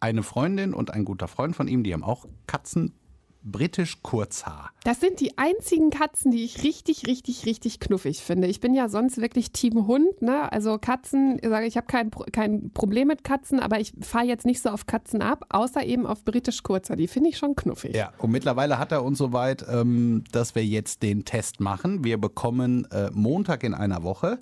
eine 0.00 0.22
Freundin 0.22 0.72
und 0.74 0.92
ein 0.92 1.04
guter 1.04 1.28
Freund 1.28 1.56
von 1.56 1.68
ihm, 1.68 1.82
die 1.82 1.92
haben 1.92 2.04
auch 2.04 2.26
Katzen, 2.46 2.94
britisch 3.42 4.02
Kurzhaar. 4.02 4.70
Das 4.84 5.00
sind 5.00 5.20
die 5.20 5.38
einzigen 5.38 5.90
Katzen, 5.90 6.30
die 6.30 6.44
ich 6.44 6.62
richtig, 6.62 7.06
richtig, 7.06 7.46
richtig 7.46 7.80
knuffig 7.80 8.22
finde. 8.22 8.48
Ich 8.48 8.60
bin 8.60 8.74
ja 8.74 8.88
sonst 8.88 9.18
wirklich 9.18 9.52
Team 9.52 9.86
Hund. 9.86 10.22
Ne? 10.22 10.50
Also 10.52 10.78
Katzen, 10.78 11.38
ich 11.40 11.48
sage 11.48 11.66
ich 11.66 11.76
habe 11.76 11.86
kein, 11.86 12.10
kein 12.32 12.70
Problem 12.72 13.08
mit 13.08 13.24
Katzen, 13.24 13.60
aber 13.60 13.80
ich 13.80 13.92
fahre 14.00 14.26
jetzt 14.26 14.46
nicht 14.46 14.62
so 14.62 14.70
auf 14.70 14.86
Katzen 14.86 15.22
ab, 15.22 15.46
außer 15.48 15.84
eben 15.84 16.06
auf 16.06 16.24
britisch 16.24 16.62
Kurzhaar. 16.62 16.96
Die 16.96 17.08
finde 17.08 17.30
ich 17.30 17.38
schon 17.38 17.56
knuffig. 17.56 17.94
Ja, 17.94 18.12
und 18.18 18.30
mittlerweile 18.30 18.78
hat 18.78 18.92
er 18.92 19.04
uns 19.04 19.18
soweit, 19.18 19.64
ähm, 19.68 20.24
dass 20.32 20.54
wir 20.54 20.64
jetzt 20.64 21.02
den 21.02 21.24
Test 21.24 21.60
machen. 21.60 22.04
Wir 22.04 22.18
bekommen 22.18 22.86
äh, 22.90 23.10
Montag 23.12 23.64
in 23.64 23.74
einer 23.74 24.02
Woche 24.02 24.40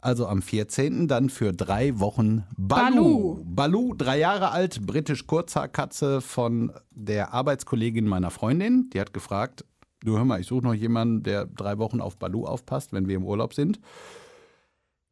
also 0.00 0.26
am 0.26 0.42
14. 0.42 1.08
dann 1.08 1.30
für 1.30 1.52
drei 1.52 1.98
Wochen 1.98 2.44
Balu. 2.56 3.36
Balu. 3.36 3.44
Balu, 3.44 3.94
drei 3.94 4.18
Jahre 4.18 4.50
alt, 4.50 4.86
britisch 4.86 5.26
Kurzhaarkatze 5.26 6.20
von 6.20 6.72
der 6.90 7.32
Arbeitskollegin 7.32 8.06
meiner 8.06 8.30
Freundin. 8.30 8.90
Die 8.92 9.00
hat 9.00 9.12
gefragt, 9.12 9.64
du 10.02 10.16
hör 10.16 10.24
mal, 10.24 10.40
ich 10.40 10.46
suche 10.46 10.64
noch 10.64 10.74
jemanden, 10.74 11.22
der 11.22 11.46
drei 11.46 11.78
Wochen 11.78 12.00
auf 12.00 12.16
Balu 12.16 12.46
aufpasst, 12.46 12.92
wenn 12.92 13.08
wir 13.08 13.16
im 13.16 13.24
Urlaub 13.24 13.54
sind. 13.54 13.80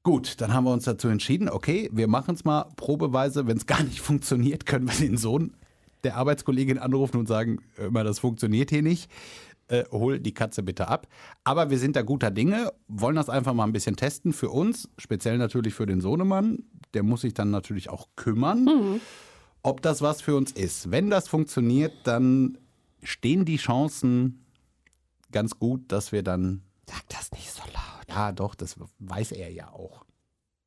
Gut, 0.02 0.40
dann 0.40 0.54
haben 0.54 0.64
wir 0.64 0.72
uns 0.72 0.84
dazu 0.84 1.08
entschieden, 1.08 1.48
okay, 1.48 1.90
wir 1.92 2.08
machen 2.08 2.34
es 2.34 2.44
mal 2.44 2.66
probeweise. 2.76 3.46
Wenn 3.46 3.56
es 3.58 3.66
gar 3.66 3.82
nicht 3.82 4.00
funktioniert, 4.02 4.66
können 4.66 4.88
wir 4.88 4.94
den 4.94 5.16
Sohn 5.16 5.54
der 6.04 6.16
Arbeitskollegin 6.16 6.78
anrufen 6.78 7.18
und 7.18 7.26
sagen, 7.26 7.58
mal, 7.90 8.04
das 8.04 8.20
funktioniert 8.20 8.70
hier 8.70 8.82
nicht 8.82 9.10
äh, 9.68 9.84
hol 9.90 10.18
die 10.18 10.34
Katze 10.34 10.62
bitte 10.62 10.88
ab. 10.88 11.06
Aber 11.44 11.70
wir 11.70 11.78
sind 11.78 11.96
da 11.96 12.02
guter 12.02 12.30
Dinge, 12.30 12.72
wollen 12.88 13.16
das 13.16 13.28
einfach 13.28 13.54
mal 13.54 13.64
ein 13.64 13.72
bisschen 13.72 13.96
testen 13.96 14.32
für 14.32 14.50
uns, 14.50 14.88
speziell 14.98 15.38
natürlich 15.38 15.74
für 15.74 15.86
den 15.86 16.00
Sohnemann. 16.00 16.64
Der 16.94 17.02
muss 17.02 17.22
sich 17.22 17.34
dann 17.34 17.50
natürlich 17.50 17.90
auch 17.90 18.08
kümmern, 18.16 18.64
mhm. 18.64 19.00
ob 19.62 19.82
das 19.82 20.02
was 20.02 20.22
für 20.22 20.36
uns 20.36 20.52
ist. 20.52 20.90
Wenn 20.90 21.10
das 21.10 21.28
funktioniert, 21.28 21.92
dann 22.04 22.58
stehen 23.02 23.44
die 23.44 23.56
Chancen 23.56 24.44
ganz 25.32 25.58
gut, 25.58 25.92
dass 25.92 26.12
wir 26.12 26.22
dann. 26.22 26.62
Sag 26.86 27.08
das 27.08 27.30
nicht 27.32 27.50
so 27.50 27.62
laut. 27.62 28.08
Ja, 28.08 28.32
doch, 28.32 28.54
das 28.54 28.76
weiß 28.98 29.32
er 29.32 29.52
ja 29.52 29.70
auch. 29.70 30.04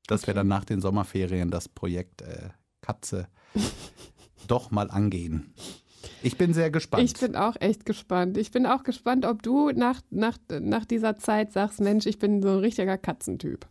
Dass 0.08 0.22
okay. 0.22 0.27
wir 0.27 0.34
dann 0.36 0.48
nach 0.48 0.65
den 0.65 0.81
Sommerferien 0.81 1.50
das 1.50 1.67
Projekt 1.67 2.22
äh, 2.22 2.50
Katze 2.81 3.27
doch 4.48 4.72
mal 4.72 4.91
angehen. 4.91 5.53
Ich 6.24 6.38
bin 6.38 6.54
sehr 6.54 6.70
gespannt. 6.70 7.04
Ich 7.04 7.20
bin 7.20 7.36
auch 7.36 7.56
echt 7.60 7.86
gespannt. 7.86 8.38
Ich 8.38 8.51
bin 8.51 8.66
auch 8.66 8.84
gespannt, 8.84 9.25
ob 9.25 9.42
du 9.42 9.72
nach, 9.72 10.01
nach, 10.10 10.38
nach 10.50 10.86
dieser 10.86 11.18
Zeit 11.18 11.51
sagst, 11.51 11.82
Mensch, 11.82 12.06
ich 12.06 12.20
bin 12.20 12.42
so 12.42 12.50
ein 12.50 12.60
richtiger 12.60 12.98
Katzentyp. 12.98 13.66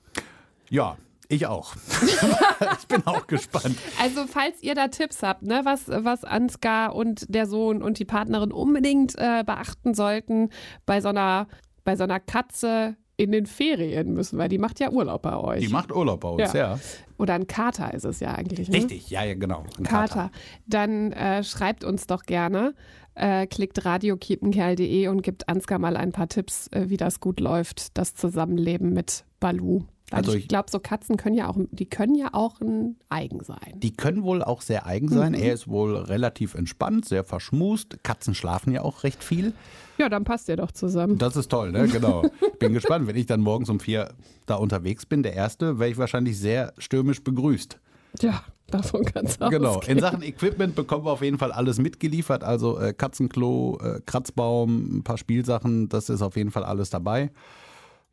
Ja, 0.69 0.97
ich 1.29 1.47
auch. 1.47 1.75
ich 2.81 2.89
bin 2.89 3.07
auch 3.07 3.27
gespannt. 3.29 3.77
Also, 4.01 4.27
falls 4.27 4.63
ihr 4.63 4.75
da 4.75 4.89
Tipps 4.89 5.23
habt, 5.23 5.43
ne, 5.43 5.61
was, 5.65 5.89
was 5.89 6.25
Ansgar 6.25 6.95
und 6.95 7.33
der 7.33 7.47
Sohn 7.47 7.83
und 7.83 8.01
die 8.01 8.05
Partnerin 8.05 8.51
unbedingt 8.51 9.15
äh, 9.17 9.45
beachten 9.45 9.95
sollten 9.95 10.51
bei 10.87 11.01
so 11.01 11.09
einer, 11.09 11.47
bei 11.85 11.95
so 11.95 12.03
einer 12.03 12.19
Katze 12.19 12.97
in 13.21 13.33
den 13.33 13.47
Ferien 13.47 14.15
müssen, 14.15 14.39
weil 14.39 14.49
die 14.49 14.59
macht 14.59 14.81
ja 14.81 14.91
Urlaub 14.91 15.23
bei 15.23 15.37
euch. 15.37 15.61
Die 15.61 15.69
macht 15.69 15.93
Urlaub 15.93 16.21
bei 16.21 16.29
uns, 16.31 16.53
ja. 16.55 16.75
ja. 16.75 16.79
Oder 17.19 17.35
ein 17.35 17.47
Kater 17.47 17.93
ist 17.93 18.05
es 18.05 18.21
ja 18.21 18.35
eigentlich. 18.35 18.69
Ne? 18.69 18.79
Richtig, 18.79 19.11
ja, 19.11 19.23
ja, 19.25 19.35
genau. 19.35 19.65
Ein 19.79 19.85
Kater. 19.85 20.15
Kater. 20.15 20.31
Dann 20.67 21.13
äh, 21.13 21.45
schreibt 21.45 21.85
uns 21.85 22.07
doch 22.07 22.23
gerne, 22.23 22.75
äh, 23.15 23.47
klickt 23.47 23.85
radiokiepenkerl.de 23.85 25.09
und 25.09 25.23
gibt 25.23 25.49
Ansgar 25.49 25.79
mal 25.79 25.99
ein 25.99 26.13
paar 26.13 26.29
Tipps, 26.29 26.69
äh, 26.69 26.89
wie 26.89 26.97
das 26.97 27.21
gut 27.21 27.41
läuft, 27.41 27.99
das 27.99 28.15
Zusammenleben 28.15 28.95
mit 28.95 29.25
Balu. 29.39 29.83
Also 30.11 30.33
ich, 30.33 30.43
ich 30.43 30.49
glaube, 30.49 30.71
so 30.71 30.81
Katzen 30.81 31.17
können 31.17 31.37
ja 31.37 31.49
auch, 31.49 31.57
die 31.71 31.87
können 31.87 32.15
ja 32.15 32.31
auch 32.33 32.61
ein 32.61 32.97
eigen 33.09 33.43
sein. 33.45 33.75
Die 33.77 33.93
können 33.93 34.23
wohl 34.23 34.43
auch 34.43 34.61
sehr 34.63 34.87
eigen 34.87 35.09
sein. 35.09 35.33
Mhm. 35.33 35.39
Er 35.39 35.55
ist 35.55 35.69
wohl 35.69 35.97
relativ 35.97 36.55
entspannt, 36.55 37.05
sehr 37.05 37.25
verschmust. 37.25 38.03
Katzen 38.03 38.35
schlafen 38.35 38.73
ja 38.73 38.83
auch 38.83 39.05
recht 39.05 39.23
viel. 39.23 39.53
Ja, 39.99 40.09
dann 40.09 40.25
passt 40.25 40.49
ihr 40.49 40.57
doch 40.57 40.73
zusammen. 40.73 41.19
Das 41.19 41.37
ist 41.37 41.51
toll, 41.51 41.73
ne? 41.73 41.87
Genau. 41.87 42.25
Ich 42.25 42.53
bin 42.59 42.73
gespannt, 42.73 43.07
wenn 43.07 43.17
ich 43.17 43.27
dann 43.27 43.41
morgens 43.41 43.69
um 43.69 43.81
vier 43.81 44.15
da 44.47 44.57
unterwegs 44.57 45.07
bin, 45.07 45.23
der 45.23 45.35
erste, 45.35 45.79
werde 45.79 45.93
ich 45.93 45.99
wahrscheinlich 45.99 46.39
sehr 46.39 46.73
stürmisch 46.79 47.23
begrüßt. 47.23 47.79
Ja, 48.21 48.43
davon 48.71 49.05
ganz 49.05 49.39
es 49.41 49.51
Genau. 49.51 49.81
In 49.87 50.01
Sachen 50.01 50.23
Equipment 50.23 50.75
bekommen 50.75 51.05
wir 51.05 51.13
auf 51.13 51.23
jeden 51.23 51.39
Fall 51.39 51.53
alles 51.53 51.79
mitgeliefert. 51.79 52.43
Also 52.43 52.79
äh, 52.79 52.93
Katzenklo, 52.93 53.79
äh, 53.83 54.01
Kratzbaum, 54.05 54.99
ein 54.99 55.05
paar 55.05 55.19
Spielsachen, 55.19 55.89
das 55.89 56.09
ist 56.09 56.23
auf 56.23 56.37
jeden 56.37 56.51
Fall 56.51 56.65
alles 56.65 56.91
dabei. 56.91 57.31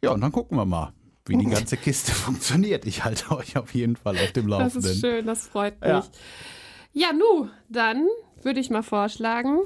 Ja, 0.03 0.11
und 0.11 0.21
dann 0.21 0.31
gucken 0.31 0.57
wir 0.57 0.65
mal, 0.65 0.93
wie 1.29 1.37
die 1.37 1.45
ganze 1.45 1.77
Kiste 1.77 2.11
funktioniert. 2.13 2.85
Ich 2.85 3.03
halte 3.03 3.31
euch 3.31 3.57
auf 3.57 3.73
jeden 3.73 3.95
Fall 3.95 4.17
auf 4.17 4.31
dem 4.31 4.47
Laufenden. 4.47 4.81
Das 4.81 4.91
ist 4.91 5.01
schön, 5.01 5.25
das 5.25 5.47
freut 5.47 5.79
mich. 5.81 5.89
Ja, 5.89 6.03
ja 6.93 7.13
nu, 7.13 7.49
dann 7.69 8.07
würde 8.43 8.59
ich 8.59 8.69
mal 8.69 8.83
vorschlagen. 8.83 9.59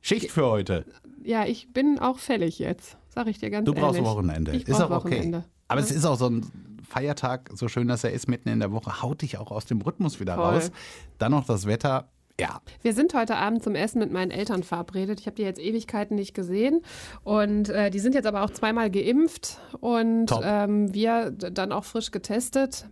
Schicht 0.00 0.30
für 0.30 0.46
heute 0.46 0.86
ja, 1.24 1.44
ich 1.46 1.72
bin 1.72 1.98
auch 1.98 2.18
fällig 2.18 2.58
jetzt, 2.58 2.96
sag 3.08 3.26
ich 3.26 3.38
dir 3.38 3.50
ganz 3.50 3.64
du 3.66 3.72
ehrlich. 3.72 3.84
Du 3.84 4.02
brauchst 4.02 4.16
Wochenende. 4.16 4.52
Ich 4.52 4.66
ist 4.66 4.80
auch 4.80 4.90
Wochenende. 4.90 5.38
okay. 5.38 5.48
Aber 5.68 5.80
ja. 5.80 5.86
es 5.86 5.92
ist 5.92 6.04
auch 6.04 6.16
so 6.16 6.28
ein 6.28 6.46
Feiertag, 6.88 7.50
so 7.54 7.68
schön, 7.68 7.88
dass 7.88 8.04
er 8.04 8.10
ist, 8.12 8.28
mitten 8.28 8.48
in 8.48 8.60
der 8.60 8.72
Woche, 8.72 9.02
haut 9.02 9.22
dich 9.22 9.38
auch 9.38 9.50
aus 9.50 9.66
dem 9.66 9.80
Rhythmus 9.80 10.18
wieder 10.18 10.34
Voll. 10.36 10.54
raus. 10.54 10.72
Dann 11.18 11.32
noch 11.32 11.46
das 11.46 11.66
Wetter. 11.66 12.08
Ja. 12.40 12.62
Wir 12.80 12.94
sind 12.94 13.12
heute 13.12 13.36
Abend 13.36 13.62
zum 13.62 13.74
Essen 13.74 13.98
mit 13.98 14.10
meinen 14.10 14.30
Eltern 14.30 14.62
verabredet. 14.62 15.20
Ich 15.20 15.26
habe 15.26 15.36
die 15.36 15.42
jetzt 15.42 15.60
Ewigkeiten 15.60 16.16
nicht 16.16 16.34
gesehen. 16.34 16.80
Und 17.22 17.68
äh, 17.68 17.90
die 17.90 17.98
sind 17.98 18.14
jetzt 18.14 18.26
aber 18.26 18.42
auch 18.42 18.50
zweimal 18.50 18.90
geimpft 18.90 19.58
und 19.80 20.30
ähm, 20.42 20.92
wir 20.94 21.30
dann 21.30 21.70
auch 21.70 21.84
frisch 21.84 22.10
getestet. 22.10 22.86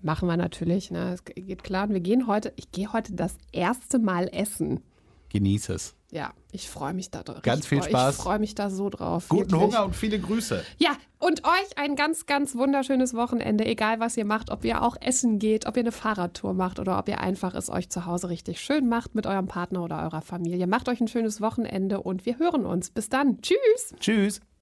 Machen 0.00 0.26
wir 0.26 0.36
natürlich, 0.36 0.90
ne? 0.90 1.12
Es 1.14 1.24
geht 1.24 1.62
klar. 1.62 1.84
Und 1.84 1.92
wir 1.92 2.00
gehen 2.00 2.26
heute, 2.26 2.52
ich 2.56 2.72
gehe 2.72 2.92
heute 2.92 3.14
das 3.14 3.36
erste 3.52 3.98
Mal 3.98 4.28
essen. 4.32 4.80
Genieße 5.28 5.74
es. 5.74 5.94
Ja, 6.14 6.32
ich 6.52 6.70
freue 6.70 6.94
mich 6.94 7.10
da 7.10 7.24
drauf. 7.24 7.42
Ganz 7.42 7.66
viel 7.66 7.82
Spaß. 7.82 8.14
Ich 8.14 8.22
freue 8.22 8.38
mich 8.38 8.54
da 8.54 8.70
so 8.70 8.88
drauf. 8.88 9.28
Guten 9.28 9.50
wirklich. 9.50 9.62
Hunger 9.62 9.84
und 9.84 9.96
viele 9.96 10.20
Grüße. 10.20 10.64
Ja, 10.78 10.92
und 11.18 11.42
euch 11.42 11.76
ein 11.76 11.96
ganz, 11.96 12.26
ganz 12.26 12.54
wunderschönes 12.54 13.14
Wochenende, 13.14 13.64
egal 13.66 13.98
was 13.98 14.16
ihr 14.16 14.24
macht, 14.24 14.52
ob 14.52 14.64
ihr 14.64 14.82
auch 14.82 14.96
essen 15.00 15.40
geht, 15.40 15.66
ob 15.66 15.76
ihr 15.76 15.82
eine 15.82 15.90
Fahrradtour 15.90 16.54
macht 16.54 16.78
oder 16.78 17.00
ob 17.00 17.08
ihr 17.08 17.20
einfach 17.20 17.54
es 17.54 17.68
euch 17.68 17.90
zu 17.90 18.06
Hause 18.06 18.28
richtig 18.28 18.60
schön 18.60 18.88
macht 18.88 19.16
mit 19.16 19.26
eurem 19.26 19.48
Partner 19.48 19.82
oder 19.82 20.04
eurer 20.04 20.22
Familie. 20.22 20.68
Macht 20.68 20.88
euch 20.88 21.00
ein 21.00 21.08
schönes 21.08 21.40
Wochenende 21.40 22.00
und 22.00 22.26
wir 22.26 22.38
hören 22.38 22.64
uns. 22.64 22.90
Bis 22.90 23.08
dann. 23.08 23.42
Tschüss. 23.42 23.96
Tschüss. 23.98 24.40